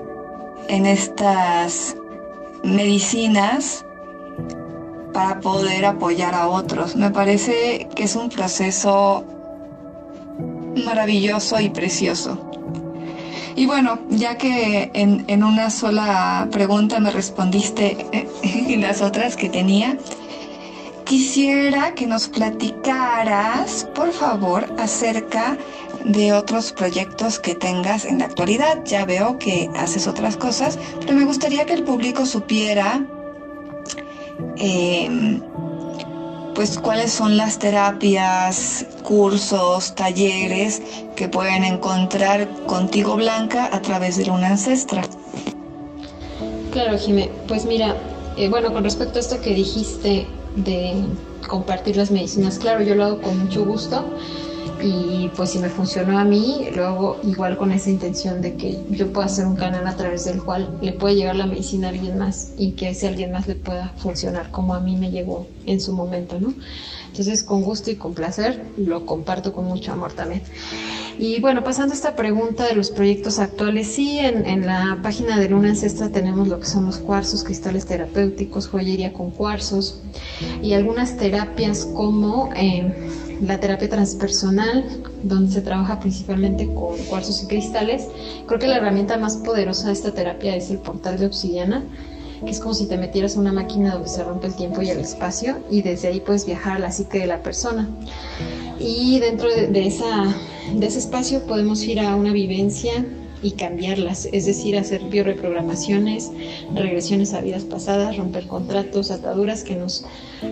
en 0.68 0.86
estas 0.86 1.96
medicinas 2.64 3.86
para 5.14 5.40
poder 5.40 5.86
apoyar 5.86 6.34
a 6.34 6.48
otros. 6.48 6.96
Me 6.96 7.12
parece 7.12 7.88
que 7.96 8.04
es 8.04 8.16
un 8.16 8.30
proceso 8.30 9.24
maravilloso 10.86 11.60
y 11.60 11.70
precioso. 11.70 12.50
Y 13.56 13.66
bueno, 13.68 14.00
ya 14.10 14.38
que 14.38 14.90
en, 14.94 15.44
una 15.44 15.70
sola 15.70 16.48
pregunta 16.52 17.00
me 17.00 17.12
respondiste 17.12 18.28
y 18.44 18.78
las 18.78 19.02
otras 19.02 19.36
que 19.36 19.50
tenía, 19.50 19.98
quisiera 21.06 21.94
que 21.94 22.08
nos 22.08 22.28
platicaras, 22.28 23.88
por 23.94 24.12
favor, 24.12 24.66
acerca 24.80 25.58
de 26.04 26.34
otros 26.34 26.72
proyectos 26.72 27.40
que 27.40 27.54
tengas 27.54 28.06
en 28.06 28.20
la 28.20 28.26
actualidad. 28.26 28.84
Ya 28.86 29.06
veo 29.06 29.38
que 29.38 29.70
haces 29.76 30.08
otras 30.08 30.36
cosas, 30.36 30.80
pero 31.02 31.14
me 31.14 31.26
gustaría 31.26 31.66
que 31.66 31.74
el 31.74 31.84
público 31.84 32.26
supiera 32.26 33.06
em, 34.58 35.42
pues 36.56 36.78
cuáles 36.78 37.12
son 37.12 37.38
las 37.38 37.60
terapias, 37.60 38.86
cursos, 39.04 39.96
talleres 39.96 40.82
que 41.16 41.28
pueden 41.28 41.64
encontrar 41.64 42.48
contigo 42.66 43.16
Blanca 43.16 43.70
a 43.72 43.82
través 43.82 44.18
de 44.18 44.30
una 44.30 44.50
ancestra. 44.50 45.04
Claro, 46.72 46.98
Jimé. 46.98 47.30
Pues 47.48 47.66
mira, 47.66 47.96
eh, 48.38 48.50
bueno, 48.50 48.74
con 48.74 48.84
respecto 48.84 49.18
a 49.18 49.22
esto 49.22 49.42
que 49.42 49.54
dijiste 49.54 50.28
de 50.56 51.04
compartir 51.48 51.98
las 51.98 52.12
medicinas, 52.12 52.60
claro, 52.60 52.84
yo 52.84 52.96
lo 52.96 53.06
hago 53.06 53.22
con 53.22 53.38
mucho 53.40 53.66
gusto 53.66 54.06
y 54.84 55.32
pues 55.36 55.52
si 55.52 55.60
me 55.60 55.70
funcionó 55.70 56.20
a 56.20 56.26
mí, 56.26 56.68
lo 56.76 56.86
hago 56.86 57.20
igual 57.24 57.58
con 57.58 57.72
esa 57.72 57.90
intención 57.90 58.42
de 58.42 58.56
que 58.56 58.78
yo 58.90 59.14
pueda 59.14 59.28
hacer 59.28 59.46
un 59.46 59.56
canal 59.56 59.88
a 59.88 59.96
través 59.96 60.26
del 60.26 60.44
cual 60.44 60.78
le 60.82 60.92
puede 60.92 61.16
llegar 61.16 61.38
la 61.38 61.46
medicina 61.46 61.88
a 61.88 61.92
alguien 61.92 62.18
más 62.18 62.52
y 62.58 62.72
que 62.72 62.90
ese 62.90 63.08
alguien 63.08 63.32
más 63.32 63.48
le 63.48 63.56
pueda 63.56 63.94
funcionar 63.98 64.52
como 64.52 64.74
a 64.74 64.82
mí 64.82 64.98
me 64.98 65.10
llegó 65.10 65.48
en 65.66 65.80
su 65.80 65.94
momento, 65.94 66.38
¿no? 66.40 66.54
Entonces 67.08 67.44
con 67.44 67.62
gusto 67.62 67.92
y 67.92 67.96
con 67.96 68.14
placer 68.14 68.66
lo 68.76 69.06
comparto 69.06 69.54
con 69.54 69.66
mucho 69.66 69.94
amor 69.94 70.12
también. 70.12 70.42
Y 71.18 71.40
bueno, 71.40 71.64
pasando 71.64 71.94
a 71.94 71.96
esta 71.96 72.16
pregunta 72.16 72.68
de 72.68 72.76
los 72.76 72.92
proyectos 72.92 73.40
actuales, 73.40 73.88
sí, 73.88 74.20
en, 74.20 74.46
en 74.46 74.66
la 74.66 75.00
página 75.04 75.40
de 75.40 75.50
Luna 75.50 75.70
Ancestra 75.70 76.10
tenemos 76.10 76.48
lo 76.48 76.60
que 76.60 76.66
son 76.66 76.86
los 76.86 76.98
cuarzos, 76.98 77.44
cristales 77.44 77.86
terapéuticos, 77.86 78.68
joyería 78.68 79.14
con 79.14 79.32
cuarzos 79.32 80.02
y 80.62 80.74
algunas 80.74 81.18
terapias 81.18 81.86
como... 81.86 82.50
Eh, 82.56 82.92
la 83.42 83.60
terapia 83.60 83.90
transpersonal, 83.90 84.86
donde 85.24 85.52
se 85.52 85.62
trabaja 85.62 86.00
principalmente 86.00 86.66
con 86.68 86.98
cuarzos 87.10 87.44
y 87.44 87.48
cristales. 87.48 88.08
Creo 88.46 88.60
que 88.60 88.68
la 88.68 88.78
herramienta 88.78 89.18
más 89.18 89.38
poderosa 89.38 89.88
de 89.88 89.94
esta 89.94 90.14
terapia 90.14 90.56
es 90.56 90.70
el 90.70 90.78
portal 90.78 91.20
de 91.20 91.26
obsidiana, 91.26 91.84
que 92.44 92.52
es 92.52 92.60
como 92.60 92.74
si 92.74 92.88
te 92.88 92.98
metieras 92.98 93.36
en 93.36 93.42
una 93.42 93.54
máquina 93.54 93.94
donde 93.94 94.10
se 94.10 94.24
rompe 94.24 94.48
el 94.48 94.56
tiempo 94.56 94.82
y 94.82 94.90
el 94.90 95.00
espacio 95.00 95.58
y 95.70 95.82
desde 95.82 96.10
ahí 96.10 96.20
puedes 96.20 96.46
viajar 96.46 96.78
a 96.78 96.80
la 96.80 96.92
psique 96.92 97.20
de 97.20 97.28
la 97.28 97.42
persona. 97.42 97.90
Y 98.80 99.20
dentro 99.20 99.50
de, 99.50 99.88
esa, 99.88 100.34
de 100.72 100.88
ese 100.88 101.00
espacio 101.00 101.46
podemos 101.46 101.84
ir 101.84 102.00
a 102.00 102.16
una 102.16 102.32
vivencia 102.32 103.06
y 103.44 103.52
cambiarlas, 103.52 104.28
es 104.32 104.46
decir, 104.46 104.78
hacer 104.78 105.04
bioreprogramaciones, 105.04 106.32
regresiones 106.74 107.34
a 107.34 107.42
vidas 107.42 107.64
pasadas, 107.64 108.16
romper 108.18 108.48
contratos, 108.48 109.12
ataduras 109.12 109.64
que 109.64 109.76
nos 109.76 110.06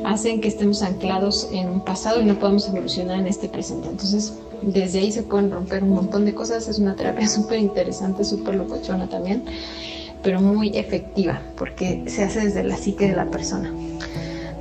hacen 0.04 0.41
que 0.41 0.50
estemos 0.50 0.84
anclados 0.84 1.47
en 1.54 1.69
un 1.69 1.86
pasado 1.86 2.21
y 2.21 2.26
no 2.26 2.38
podamos 2.38 2.67
evolucionar 2.67 3.19
en 3.19 3.28
este 3.28 3.47
presente. 3.47 3.88
Entonces, 3.88 4.34
desde 4.62 5.00
ahí 5.00 5.12
se 5.12 5.24
pueden 5.24 5.50
romper 5.50 5.84
un 5.84 5.91
montón 5.91 6.26
de 6.26 6.34
cosas, 6.34 6.67
es 6.67 6.80
una 6.80 6.95
terapia 6.95 7.28
súper 7.30 7.60
interesante, 7.60 8.26
súper 8.26 8.56
locochona 8.56 9.08
también, 9.08 9.45
pero 10.21 10.41
muy 10.41 10.69
efectiva, 10.76 11.41
porque 11.58 12.04
se 12.08 12.24
hace 12.24 12.41
desde 12.41 12.63
la 12.63 12.76
psique 12.76 13.08
de 13.08 13.15
la 13.15 13.32
persona 13.32 13.74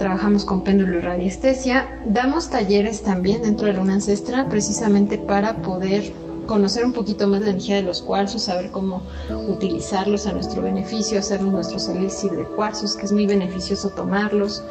trabajamos 0.00 0.46
con 0.46 0.64
péndulo 0.64 0.96
y 0.96 1.00
radiestesia. 1.02 2.00
Damos 2.06 2.48
talleres 2.48 3.02
también 3.02 3.42
dentro 3.42 3.66
de 3.66 3.74
Luna 3.74 3.92
Ancestra 3.92 4.48
precisamente 4.48 5.18
para 5.18 5.56
poder 5.56 6.10
conocer 6.46 6.86
un 6.86 6.94
poquito 6.94 7.28
más 7.28 7.42
la 7.42 7.50
energía 7.50 7.76
de 7.76 7.82
los 7.82 8.00
cuarzos, 8.00 8.44
saber 8.44 8.70
cómo 8.70 9.02
utilizarlos 9.46 10.26
a 10.26 10.32
nuestro 10.32 10.62
beneficio, 10.62 11.18
hacernos 11.18 11.52
nuestros 11.52 11.86
elixir 11.90 12.30
de 12.30 12.44
cuarzos, 12.44 12.96
que 12.96 13.04
es 13.04 13.12
muy 13.12 13.26
beneficioso 13.26 13.90
tomarlos, 13.90 14.64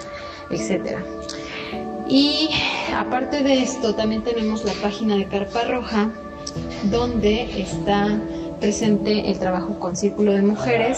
etc. 0.49 0.97
Y 2.07 2.49
aparte 2.97 3.43
de 3.43 3.61
esto, 3.61 3.93
también 3.93 4.23
tenemos 4.23 4.65
la 4.65 4.73
página 4.81 5.15
de 5.15 5.27
Carpa 5.27 5.63
Roja, 5.65 6.09
donde 6.89 7.61
está 7.61 8.19
presente 8.59 9.29
el 9.29 9.37
trabajo 9.37 9.77
con 9.77 9.95
Círculo 9.95 10.33
de 10.33 10.41
Mujeres, 10.41 10.97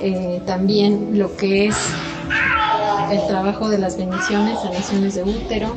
eh, 0.00 0.40
también 0.46 1.18
lo 1.18 1.36
que 1.36 1.66
es 1.66 1.76
el 3.10 3.26
trabajo 3.26 3.68
de 3.68 3.78
las 3.78 3.96
bendiciones, 3.96 4.58
sanaciones 4.60 5.14
de 5.14 5.22
útero, 5.22 5.76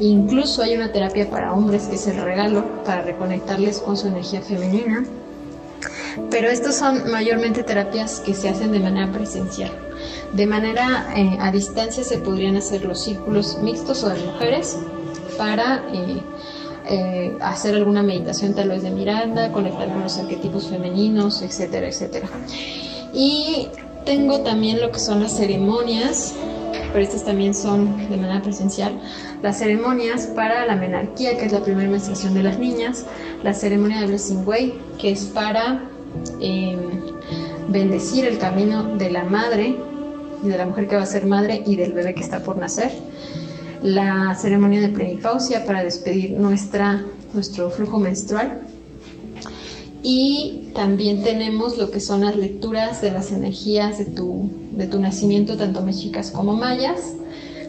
Incluso 0.00 0.62
hay 0.62 0.76
una 0.76 0.92
terapia 0.92 1.28
para 1.28 1.52
hombres 1.52 1.88
que 1.88 1.96
es 1.96 2.06
el 2.06 2.22
regalo 2.22 2.84
para 2.84 3.02
reconectarles 3.02 3.80
con 3.80 3.96
su 3.96 4.06
energía 4.06 4.40
femenina. 4.40 5.04
Pero 6.30 6.48
estos 6.48 6.76
son 6.76 7.10
mayormente 7.10 7.64
terapias 7.64 8.20
que 8.20 8.34
se 8.34 8.48
hacen 8.48 8.70
de 8.72 8.78
manera 8.78 9.10
presencial. 9.10 9.72
De 10.32 10.46
manera 10.46 11.12
eh, 11.16 11.36
a 11.40 11.50
distancia 11.50 12.04
se 12.04 12.18
podrían 12.18 12.56
hacer 12.56 12.84
los 12.84 13.02
círculos 13.02 13.58
mixtos 13.60 14.04
o 14.04 14.08
de 14.08 14.24
mujeres 14.24 14.78
para 15.36 15.84
eh, 15.92 16.22
eh, 16.88 17.36
hacer 17.40 17.74
alguna 17.74 18.02
meditación 18.02 18.54
tal 18.54 18.68
vez 18.68 18.82
de 18.82 18.90
Miranda, 18.90 19.50
conectar 19.50 19.88
con 19.88 20.02
los 20.02 20.16
arquetipos 20.18 20.68
femeninos, 20.68 21.42
etcétera, 21.42 21.88
etcétera. 21.88 22.28
Y 23.12 23.68
tengo 24.08 24.40
también 24.40 24.80
lo 24.80 24.90
que 24.90 25.00
son 25.00 25.22
las 25.22 25.36
ceremonias 25.36 26.34
pero 26.92 27.04
estas 27.04 27.24
también 27.24 27.52
son 27.54 28.08
de 28.08 28.16
manera 28.16 28.40
presencial. 28.40 28.98
Las 29.42 29.58
ceremonias 29.58 30.26
para 30.28 30.64
la 30.64 30.74
menarquía, 30.74 31.36
que 31.36 31.44
es 31.44 31.52
la 31.52 31.62
primera 31.62 31.90
menstruación 31.90 32.32
de 32.32 32.42
las 32.42 32.58
niñas, 32.58 33.04
la 33.42 33.52
ceremonia 33.52 34.00
de 34.00 34.06
Blessing 34.06 34.46
Way, 34.46 34.80
que 34.98 35.10
es 35.10 35.26
para 35.26 35.82
em, 36.40 36.78
bendecir 37.68 38.24
el 38.24 38.38
camino 38.38 38.96
de 38.96 39.10
la 39.10 39.24
madre 39.24 39.76
y 40.42 40.48
de 40.48 40.56
la 40.56 40.64
mujer 40.64 40.88
que 40.88 40.96
va 40.96 41.02
a 41.02 41.06
ser 41.06 41.26
madre 41.26 41.62
y 41.66 41.76
del 41.76 41.92
bebé 41.92 42.14
que 42.14 42.22
está 42.22 42.42
por 42.42 42.56
nacer. 42.56 42.90
La 43.82 44.34
ceremonia 44.34 44.80
de 44.80 44.88
plenipausia 44.88 45.66
para 45.66 45.84
despedir 45.84 46.30
nuestra, 46.30 47.04
nuestro 47.34 47.68
flujo 47.70 47.98
menstrual 47.98 48.62
y 50.02 50.70
también 50.74 51.24
tenemos 51.24 51.76
lo 51.76 51.90
que 51.90 52.00
son 52.00 52.24
las 52.24 52.36
lecturas 52.36 53.02
de 53.02 53.10
las 53.10 53.32
energías 53.32 53.98
de 53.98 54.04
tu, 54.04 54.50
de 54.72 54.86
tu 54.86 55.00
nacimiento, 55.00 55.56
tanto 55.56 55.82
mexicas 55.82 56.30
como 56.30 56.54
mayas, 56.54 57.14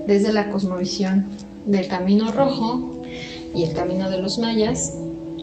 desde 0.06 0.32
la 0.32 0.50
cosmovisión 0.52 1.26
del 1.66 1.88
camino 1.88 2.32
rojo 2.32 3.02
y 3.54 3.64
el 3.64 3.74
camino 3.74 4.10
de 4.10 4.20
los 4.20 4.38
mayas. 4.38 4.94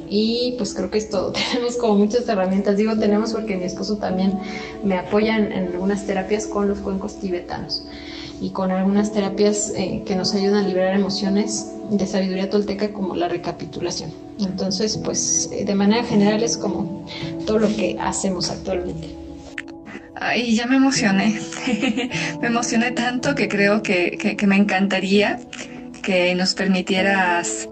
Y 0.09 0.55
pues 0.59 0.75
creo 0.75 0.91
que 0.91 0.99
es 0.99 1.11
todo. 1.11 1.33
Tenemos 1.53 1.77
como 1.77 1.97
muchas 1.97 2.29
herramientas. 2.29 2.77
Digo 2.77 2.97
tenemos 2.97 3.33
porque 3.33 3.57
mi 3.57 3.65
esposo 3.65 3.97
también 3.97 4.39
me 4.85 4.97
apoya 4.97 5.37
en, 5.37 5.53
algunas 5.53 6.07
terapias 6.07 6.47
con 6.47 6.69
los 6.69 6.79
cuencos 6.79 7.19
tibetanos 7.19 7.83
y 8.41 8.51
con 8.51 8.71
algunas 8.71 9.13
terapias 9.13 9.73
eh, 9.77 10.03
que 10.07 10.15
nos 10.15 10.35
ayudan 10.35 10.65
a 10.65 10.69
liberar 10.69 10.95
emociones 10.95 11.73
de 11.91 12.07
sabiduría 12.07 12.51
tolteca 12.51 12.93
como 12.93 13.15
la 13.15 13.29
recapitulación. 13.29 14.13
Entonces, 14.41 14.99
pues 14.99 15.49
eh, 15.53 15.65
de 15.65 15.75
manera 15.75 16.05
general 16.05 16.43
es 16.43 16.57
como 16.57 17.07
todo 17.47 17.61
lo 17.61 17.69
que 17.69 17.97
hacemos 18.01 18.51
actualmente. 18.51 19.09
Ay, 20.15 20.55
ya 20.55 20.67
me 20.67 20.77
emocioné. 20.77 21.39
me 22.41 22.49
emocioné 22.49 22.91
tanto 22.91 23.35
que 23.35 23.49
creo 23.49 23.83
que, 23.83 24.37
me 24.47 24.57
encantaría 24.57 25.39
que 26.03 26.35
nos 26.35 26.55
permitieras 26.55 27.69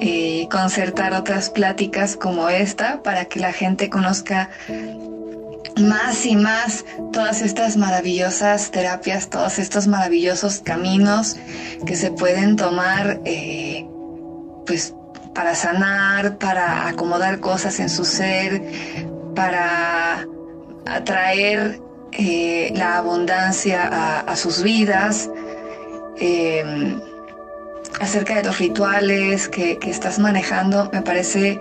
eh, 0.00 0.48
concertar 0.50 1.14
otras 1.14 1.50
pláticas 1.50 2.16
como 2.16 2.48
esta 2.48 3.02
para 3.02 3.26
que 3.26 3.40
la 3.40 3.52
gente 3.52 3.88
conozca 3.88 4.50
más 5.82 6.24
y 6.26 6.36
más 6.36 6.84
todas 7.12 7.42
estas 7.42 7.76
maravillosas 7.76 8.70
terapias, 8.70 9.28
todos 9.28 9.58
estos 9.58 9.86
maravillosos 9.86 10.60
caminos 10.64 11.36
que 11.86 11.96
se 11.96 12.10
pueden 12.10 12.56
tomar 12.56 13.20
eh, 13.24 13.86
pues 14.66 14.94
para 15.34 15.54
sanar, 15.54 16.38
para 16.38 16.88
acomodar 16.88 17.40
cosas 17.40 17.78
en 17.80 17.88
su 17.88 18.04
ser, 18.04 18.62
para 19.34 20.26
atraer 20.86 21.80
eh, 22.12 22.72
la 22.74 22.96
abundancia 22.98 24.20
a, 24.20 24.36
sus 24.36 24.62
vidas, 24.62 25.30
em, 26.16 27.00
acerca 28.00 28.34
de 28.34 28.44
los 28.44 28.58
rituales 28.58 29.48
que, 29.48 29.78
que 29.78 29.90
estás 29.90 30.18
manejando, 30.18 30.90
me 30.92 31.02
parece 31.02 31.60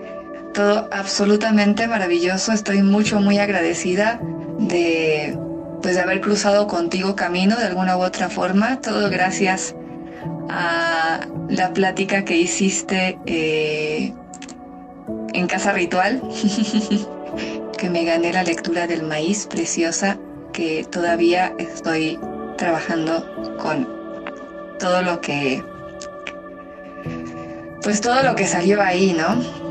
todo 0.57 0.89
absolutamente 0.91 1.87
maravilloso. 1.87 2.51
Estoy 2.51 2.81
mucho, 2.81 3.19
muy 3.19 3.37
agradecida 3.37 4.19
de, 4.57 5.37
pues, 5.83 5.93
de 5.93 6.01
haber 6.01 6.19
cruzado 6.19 6.65
contigo 6.65 7.15
camino 7.15 7.55
de 7.55 7.65
alguna 7.65 7.95
u 7.95 8.01
otra 8.01 8.27
forma. 8.27 8.81
Todo 8.81 9.07
gracias 9.11 9.75
a 10.49 11.19
la 11.47 11.73
plática 11.73 12.25
que 12.25 12.37
hiciste 12.37 13.19
eh, 13.27 14.15
en 15.33 15.45
Casa 15.45 15.73
Ritual, 15.73 16.23
que 17.77 17.89
me 17.91 18.03
gané 18.03 18.33
la 18.33 18.41
lectura 18.41 18.87
del 18.87 19.03
maíz 19.03 19.45
preciosa, 19.45 20.17
que 20.53 20.87
todavía 20.89 21.53
estoy 21.59 22.19
trabajando 22.57 23.55
con 23.59 23.87
todo 24.79 25.03
lo 25.03 25.21
que 25.21 25.63
pues 27.83 28.01
todo 28.01 28.23
lo 28.23 28.33
que 28.35 28.47
salió 28.47 28.81
ahí, 28.81 29.13
¿no? 29.13 29.66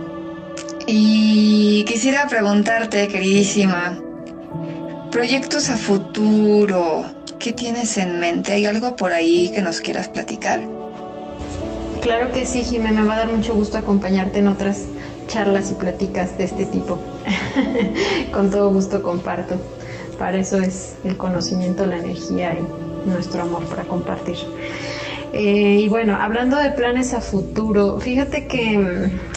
Y 0.86 1.84
quisiera 1.84 2.28
preguntarte, 2.28 3.08
queridísima, 3.08 3.98
proyectos 5.10 5.68
a 5.68 5.76
futuro, 5.76 7.04
¿qué 7.40 7.52
tienes 7.52 7.98
en 7.98 8.20
mente? 8.20 8.52
¿Hay 8.52 8.66
algo 8.66 8.94
por 8.94 9.12
ahí 9.12 9.50
que 9.52 9.62
nos 9.62 9.80
quieras 9.80 10.08
platicar? 10.08 10.60
Claro 12.02 12.30
que 12.30 12.46
sí, 12.46 12.62
Jimena, 12.62 13.00
me 13.00 13.08
va 13.08 13.14
a 13.14 13.18
dar 13.18 13.32
mucho 13.32 13.52
gusto 13.54 13.78
acompañarte 13.78 14.38
en 14.38 14.46
otras 14.46 14.84
charlas 15.26 15.72
y 15.72 15.74
pláticas 15.74 16.38
de 16.38 16.44
este 16.44 16.66
tipo. 16.66 17.00
Con 18.32 18.50
todo 18.52 18.70
gusto 18.70 19.02
comparto. 19.02 19.56
Para 20.18 20.38
eso 20.38 20.60
es 20.60 20.94
el 21.02 21.16
conocimiento, 21.16 21.84
la 21.84 21.98
energía 21.98 22.54
y 22.54 23.08
nuestro 23.08 23.42
amor 23.42 23.64
para 23.64 23.82
compartir. 23.84 24.36
Eh, 25.32 25.80
y 25.82 25.88
bueno, 25.88 26.16
hablando 26.16 26.56
de 26.56 26.70
planes 26.70 27.12
a 27.12 27.20
futuro, 27.20 27.98
fíjate 27.98 28.46
que 28.46 28.78
mm, 28.78 29.35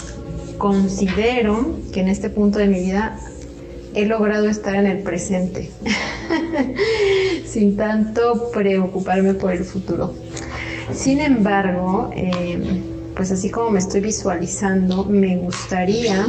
considero 0.60 1.80
que 1.92 2.02
en 2.02 2.10
este 2.10 2.30
punto 2.30 2.60
de 2.60 2.68
mi 2.68 2.82
vida 2.82 3.18
he 3.96 4.06
logrado 4.06 4.48
estar 4.48 4.76
en 4.76 4.86
el 4.86 5.00
presente, 5.00 5.72
sin 7.46 7.76
tanto 7.76 8.52
preocuparme 8.54 9.34
por 9.34 9.54
el 9.54 9.64
futuro. 9.64 10.14
Sin 10.94 11.22
embargo, 11.22 12.12
em, 12.14 12.82
pues 13.16 13.32
así 13.32 13.50
como 13.50 13.72
me 13.72 13.80
estoy 13.80 14.02
visualizando, 14.02 15.06
me 15.06 15.38
gustaría 15.38 16.28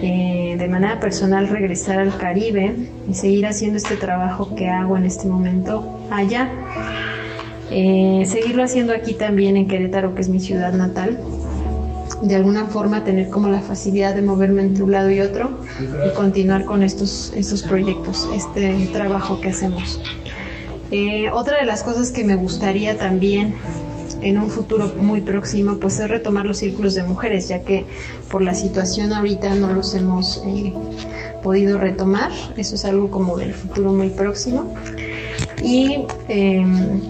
eh, 0.00 0.56
de 0.58 0.68
manera 0.68 1.00
personal 1.00 1.48
regresar 1.48 1.98
al 1.98 2.16
Caribe 2.16 2.74
y 3.08 3.14
seguir 3.14 3.46
haciendo 3.46 3.76
este 3.76 3.96
trabajo 3.96 4.54
que 4.54 4.68
hago 4.68 4.96
en 4.96 5.04
este 5.04 5.26
momento 5.26 6.00
allá. 6.10 6.50
Eh, 7.70 8.22
seguirlo 8.26 8.62
haciendo 8.62 8.94
aquí 8.94 9.14
también 9.14 9.56
en 9.56 9.68
Querétaro, 9.68 10.14
que 10.14 10.22
es 10.22 10.28
mi 10.28 10.40
ciudad 10.40 10.72
natal, 10.72 11.18
de 12.22 12.34
alguna 12.34 12.66
forma 12.66 13.04
tener 13.04 13.28
como 13.30 13.48
la 13.48 13.60
facilidad 13.60 14.14
de 14.14 14.22
moverme 14.22 14.62
entre 14.62 14.82
un 14.82 14.92
lado 14.92 15.10
y 15.10 15.20
otro 15.20 15.50
y 16.06 16.14
continuar 16.14 16.64
con 16.64 16.82
estos, 16.82 17.32
estos 17.36 17.62
proyectos, 17.62 18.28
este 18.34 18.88
trabajo 18.92 19.40
que 19.40 19.48
hacemos. 19.48 20.00
Eh, 20.90 21.30
otra 21.30 21.58
de 21.58 21.66
las 21.66 21.82
cosas 21.82 22.10
que 22.10 22.24
me 22.24 22.34
gustaría 22.34 22.96
también 22.96 23.54
en 24.22 24.38
un 24.38 24.50
futuro 24.50 24.92
muy 25.00 25.20
próximo 25.20 25.76
pues 25.78 26.00
es 26.00 26.08
retomar 26.08 26.46
los 26.46 26.58
círculos 26.58 26.94
de 26.94 27.02
mujeres 27.02 27.48
ya 27.48 27.60
que 27.62 27.84
por 28.30 28.42
la 28.42 28.54
situación 28.54 29.12
ahorita 29.12 29.54
no 29.54 29.72
los 29.72 29.94
hemos 29.94 30.42
eh, 30.46 30.72
podido 31.42 31.78
retomar 31.78 32.32
eso 32.56 32.74
es 32.74 32.84
algo 32.84 33.10
como 33.10 33.36
del 33.36 33.52
futuro 33.54 33.92
muy 33.92 34.08
próximo 34.08 34.74
y 35.62 36.04
em, 36.28 37.00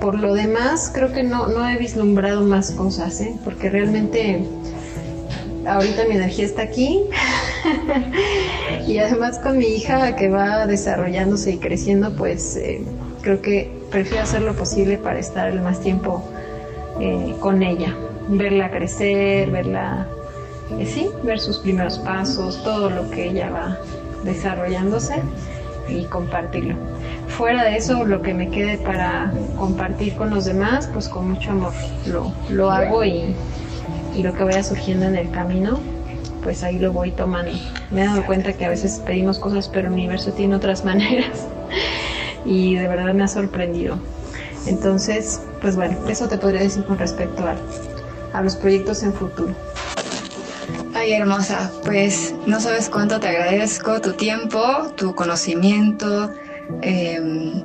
por 0.00 0.18
lo 0.18 0.34
demás, 0.34 0.90
creo 0.94 1.12
que 1.12 1.22
no, 1.22 1.48
no 1.48 1.68
he 1.68 1.76
vislumbrado 1.76 2.42
más 2.42 2.70
cosas, 2.72 3.20
¿eh? 3.20 3.34
porque 3.44 3.68
realmente 3.68 4.42
ahorita 5.66 6.04
mi 6.06 6.16
energía 6.16 6.44
está 6.44 6.62
aquí. 6.62 7.02
Y 8.86 8.98
además 8.98 9.38
con 9.38 9.58
mi 9.58 9.66
hija 9.66 10.16
que 10.16 10.30
va 10.30 10.66
desarrollándose 10.66 11.52
y 11.52 11.58
creciendo, 11.58 12.16
pues 12.16 12.56
eh, 12.56 12.82
creo 13.20 13.42
que 13.42 13.70
prefiero 13.90 14.22
hacer 14.22 14.40
lo 14.40 14.54
posible 14.54 14.96
para 14.96 15.18
estar 15.18 15.48
el 15.48 15.60
más 15.60 15.80
tiempo 15.80 16.24
eh, 16.98 17.34
con 17.38 17.62
ella, 17.62 17.94
verla 18.28 18.70
crecer, 18.70 19.50
verla, 19.50 20.08
eh, 20.78 20.86
sí, 20.86 21.10
ver 21.22 21.38
sus 21.38 21.58
primeros 21.58 21.98
pasos, 21.98 22.62
todo 22.64 22.88
lo 22.88 23.10
que 23.10 23.28
ella 23.28 23.50
va 23.50 23.78
desarrollándose 24.24 25.16
y 25.86 26.04
compartirlo 26.06 26.76
fuera 27.38 27.62
de 27.62 27.76
eso, 27.76 28.04
lo 28.04 28.20
que 28.20 28.34
me 28.34 28.50
quede 28.50 28.78
para 28.78 29.32
compartir 29.56 30.16
con 30.16 30.30
los 30.30 30.44
demás, 30.44 30.90
pues 30.92 31.08
con 31.08 31.30
mucho 31.30 31.52
amor 31.52 31.72
lo, 32.04 32.32
lo 32.50 32.72
hago 32.72 33.04
y, 33.04 33.32
y 34.16 34.24
lo 34.24 34.34
que 34.34 34.42
vaya 34.42 34.64
surgiendo 34.64 35.06
en 35.06 35.14
el 35.14 35.30
camino, 35.30 35.78
pues 36.42 36.64
ahí 36.64 36.80
lo 36.80 36.92
voy 36.92 37.12
tomando. 37.12 37.52
Me 37.92 38.02
he 38.02 38.06
dado 38.06 38.26
cuenta 38.26 38.54
que 38.54 38.64
a 38.64 38.68
veces 38.68 39.00
pedimos 39.06 39.38
cosas, 39.38 39.68
pero 39.68 39.86
el 39.86 39.94
universo 39.94 40.32
tiene 40.32 40.56
otras 40.56 40.84
maneras 40.90 41.46
y 42.44 42.74
de 42.74 42.88
verdad 42.88 43.14
me 43.14 43.22
ha 43.22 43.28
sorprendido. 43.28 43.98
Entonces, 44.66 45.40
pues 45.60 45.76
bueno, 45.76 45.96
eso 46.08 46.26
te 46.26 46.38
podría 46.38 46.62
decir 46.62 46.84
con 46.86 46.98
respecto 46.98 47.44
a, 47.46 47.54
a 48.36 48.42
los 48.42 48.56
proyectos 48.56 49.04
en 49.04 49.12
futuro. 49.12 49.54
Ay, 50.92 51.12
hermosa, 51.12 51.70
pues 51.84 52.34
no 52.46 52.58
sabes 52.58 52.88
cuánto 52.88 53.20
te 53.20 53.28
agradezco 53.28 54.00
tu 54.00 54.14
tiempo, 54.14 54.60
tu 54.96 55.14
conocimiento, 55.14 56.32
Em, 56.82 57.62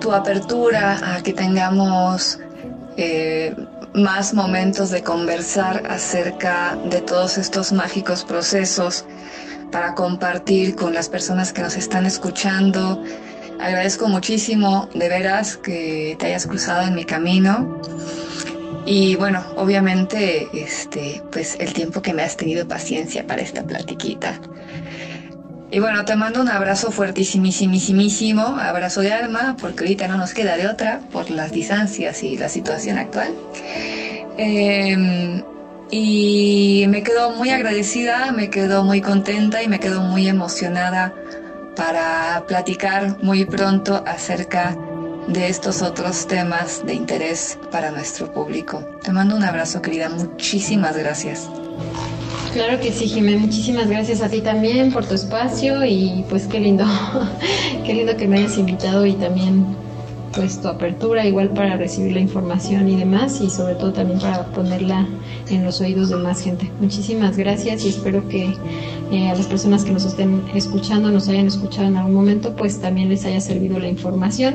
tu 0.00 0.12
apertura 0.12 1.16
a 1.16 1.22
que 1.22 1.32
tengamos 1.32 2.38
eh, 2.96 3.54
más 3.94 4.34
momentos 4.34 4.90
de 4.90 5.02
conversar 5.02 5.82
acerca 5.88 6.76
de 6.90 7.00
todos 7.00 7.38
estos 7.38 7.72
mágicos 7.72 8.24
procesos 8.24 9.04
para 9.72 9.94
compartir 9.94 10.76
con 10.76 10.94
las 10.94 11.08
personas 11.08 11.52
que 11.52 11.62
nos 11.62 11.76
están 11.76 12.06
escuchando. 12.06 13.02
Agradezco 13.60 14.08
muchísimo 14.08 14.88
de 14.94 15.08
veras 15.08 15.56
que 15.56 16.16
te 16.18 16.26
hayas 16.26 16.46
cruzado 16.46 16.86
en 16.86 16.94
mi 16.94 17.04
camino. 17.04 17.80
Y 18.86 19.16
bueno, 19.16 19.42
obviamente, 19.56 20.46
este, 20.52 21.22
pues 21.32 21.56
el 21.58 21.72
tiempo 21.72 22.02
que 22.02 22.12
me 22.12 22.22
has 22.22 22.36
tenido 22.36 22.68
paciencia 22.68 23.26
para 23.26 23.40
esta 23.40 23.62
platiquita. 23.62 24.38
Y 25.70 25.80
bueno, 25.80 26.04
te 26.04 26.14
mando 26.14 26.40
un 26.40 26.48
abrazo 26.48 26.90
fuertísimísimísimo, 26.90 28.42
abrazo 28.42 29.00
de 29.00 29.12
alma, 29.12 29.56
porque 29.60 29.84
ahorita 29.84 30.06
no 30.06 30.16
nos 30.16 30.32
queda 30.32 30.56
de 30.56 30.68
otra 30.68 31.00
por 31.10 31.30
las 31.30 31.50
distancias 31.52 32.22
y 32.22 32.36
la 32.36 32.48
situación 32.48 32.98
actual. 32.98 33.34
Em, 34.36 35.42
y 35.90 36.86
me 36.88 37.02
quedo 37.02 37.30
muy 37.30 37.50
agradecida, 37.50 38.32
me 38.32 38.50
quedo 38.50 38.84
muy 38.84 39.00
contenta 39.00 39.62
y 39.62 39.68
me 39.68 39.80
quedo 39.80 40.00
muy 40.02 40.28
emocionada 40.28 41.12
para 41.76 42.44
platicar 42.46 43.22
muy 43.22 43.44
pronto 43.44 44.04
acerca 44.06 44.76
de 45.28 45.48
estos 45.48 45.82
otros 45.82 46.26
temas 46.26 46.84
de 46.84 46.94
interés 46.94 47.58
para 47.70 47.90
nuestro 47.90 48.32
público. 48.32 48.84
Te 49.02 49.12
mando 49.12 49.36
un 49.36 49.44
abrazo, 49.44 49.80
querida. 49.82 50.08
Muchísimas 50.08 50.96
gracias. 50.96 51.48
Claro 52.54 52.78
que 52.78 52.92
sí, 52.92 53.08
Jimé. 53.08 53.36
Muchísimas 53.36 53.88
gracias 53.88 54.20
a 54.22 54.28
ti 54.28 54.40
también 54.40 54.92
por 54.92 55.04
tu 55.04 55.14
espacio 55.14 55.84
y 55.84 56.24
pues 56.30 56.46
qué 56.46 56.60
lindo, 56.60 56.84
qué 57.84 57.94
lindo 57.94 58.16
que 58.16 58.28
me 58.28 58.38
hayas 58.38 58.56
invitado 58.58 59.04
y 59.06 59.14
también 59.14 59.66
pues 60.32 60.62
tu 60.62 60.68
apertura 60.68 61.26
igual 61.26 61.50
para 61.50 61.76
recibir 61.76 62.12
la 62.12 62.20
información 62.20 62.88
y 62.88 62.94
demás 62.94 63.40
y 63.40 63.50
sobre 63.50 63.74
todo 63.74 63.92
también 63.92 64.20
para 64.20 64.44
ponerla 64.52 65.04
en 65.50 65.64
los 65.64 65.80
oídos 65.80 66.10
de 66.10 66.16
más 66.16 66.42
gente. 66.42 66.70
Muchísimas 66.80 67.36
gracias 67.36 67.84
y 67.84 67.88
espero 67.88 68.28
que 68.28 68.54
eh, 69.10 69.28
a 69.30 69.34
las 69.34 69.48
personas 69.48 69.84
que 69.84 69.90
nos 69.90 70.04
estén 70.04 70.44
escuchando, 70.54 71.10
nos 71.10 71.26
hayan 71.26 71.48
escuchado 71.48 71.88
en 71.88 71.96
algún 71.96 72.14
momento, 72.14 72.54
pues 72.54 72.80
también 72.80 73.08
les 73.08 73.24
haya 73.24 73.40
servido 73.40 73.80
la 73.80 73.88
información 73.88 74.54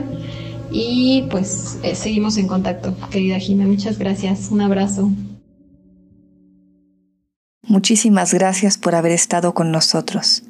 y 0.72 1.26
pues 1.30 1.78
eh, 1.84 1.96
seguimos 1.96 2.38
en 2.38 2.48
contacto, 2.48 2.94
querida 3.12 3.40
Jimé. 3.40 3.66
Muchas 3.66 4.00
gracias. 4.00 4.48
Un 4.52 4.62
abrazo. 4.62 5.12
Muchísimas 7.70 8.34
gracias 8.34 8.80
por 8.80 8.96
haber 8.96 9.12
estado 9.12 9.54
con 9.54 9.72
nosotros. 9.72 10.42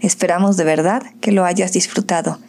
Esperamos 0.00 0.56
de 0.56 0.64
verdad 0.64 1.04
que 1.20 1.30
lo 1.30 1.44
hayas 1.44 1.72
disfrutado 1.72 2.40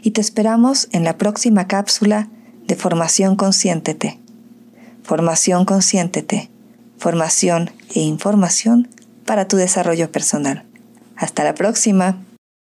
y 0.00 0.12
te 0.12 0.20
esperamos 0.20 0.88
en 0.92 1.02
la 1.02 1.18
próxima 1.18 1.66
cápsula 1.66 2.28
de 2.68 2.76
Formación 2.76 3.34
Consciéntete. 3.34 4.20
Formación 5.02 5.64
Consciéntete. 5.64 6.50
Formación 6.98 7.72
e 7.92 8.00
información 8.00 8.88
para 9.26 9.48
tu 9.48 9.56
desarrollo 9.56 10.12
personal. 10.12 10.64
Hasta 11.16 11.42
la 11.42 11.56
próxima. 11.56 12.22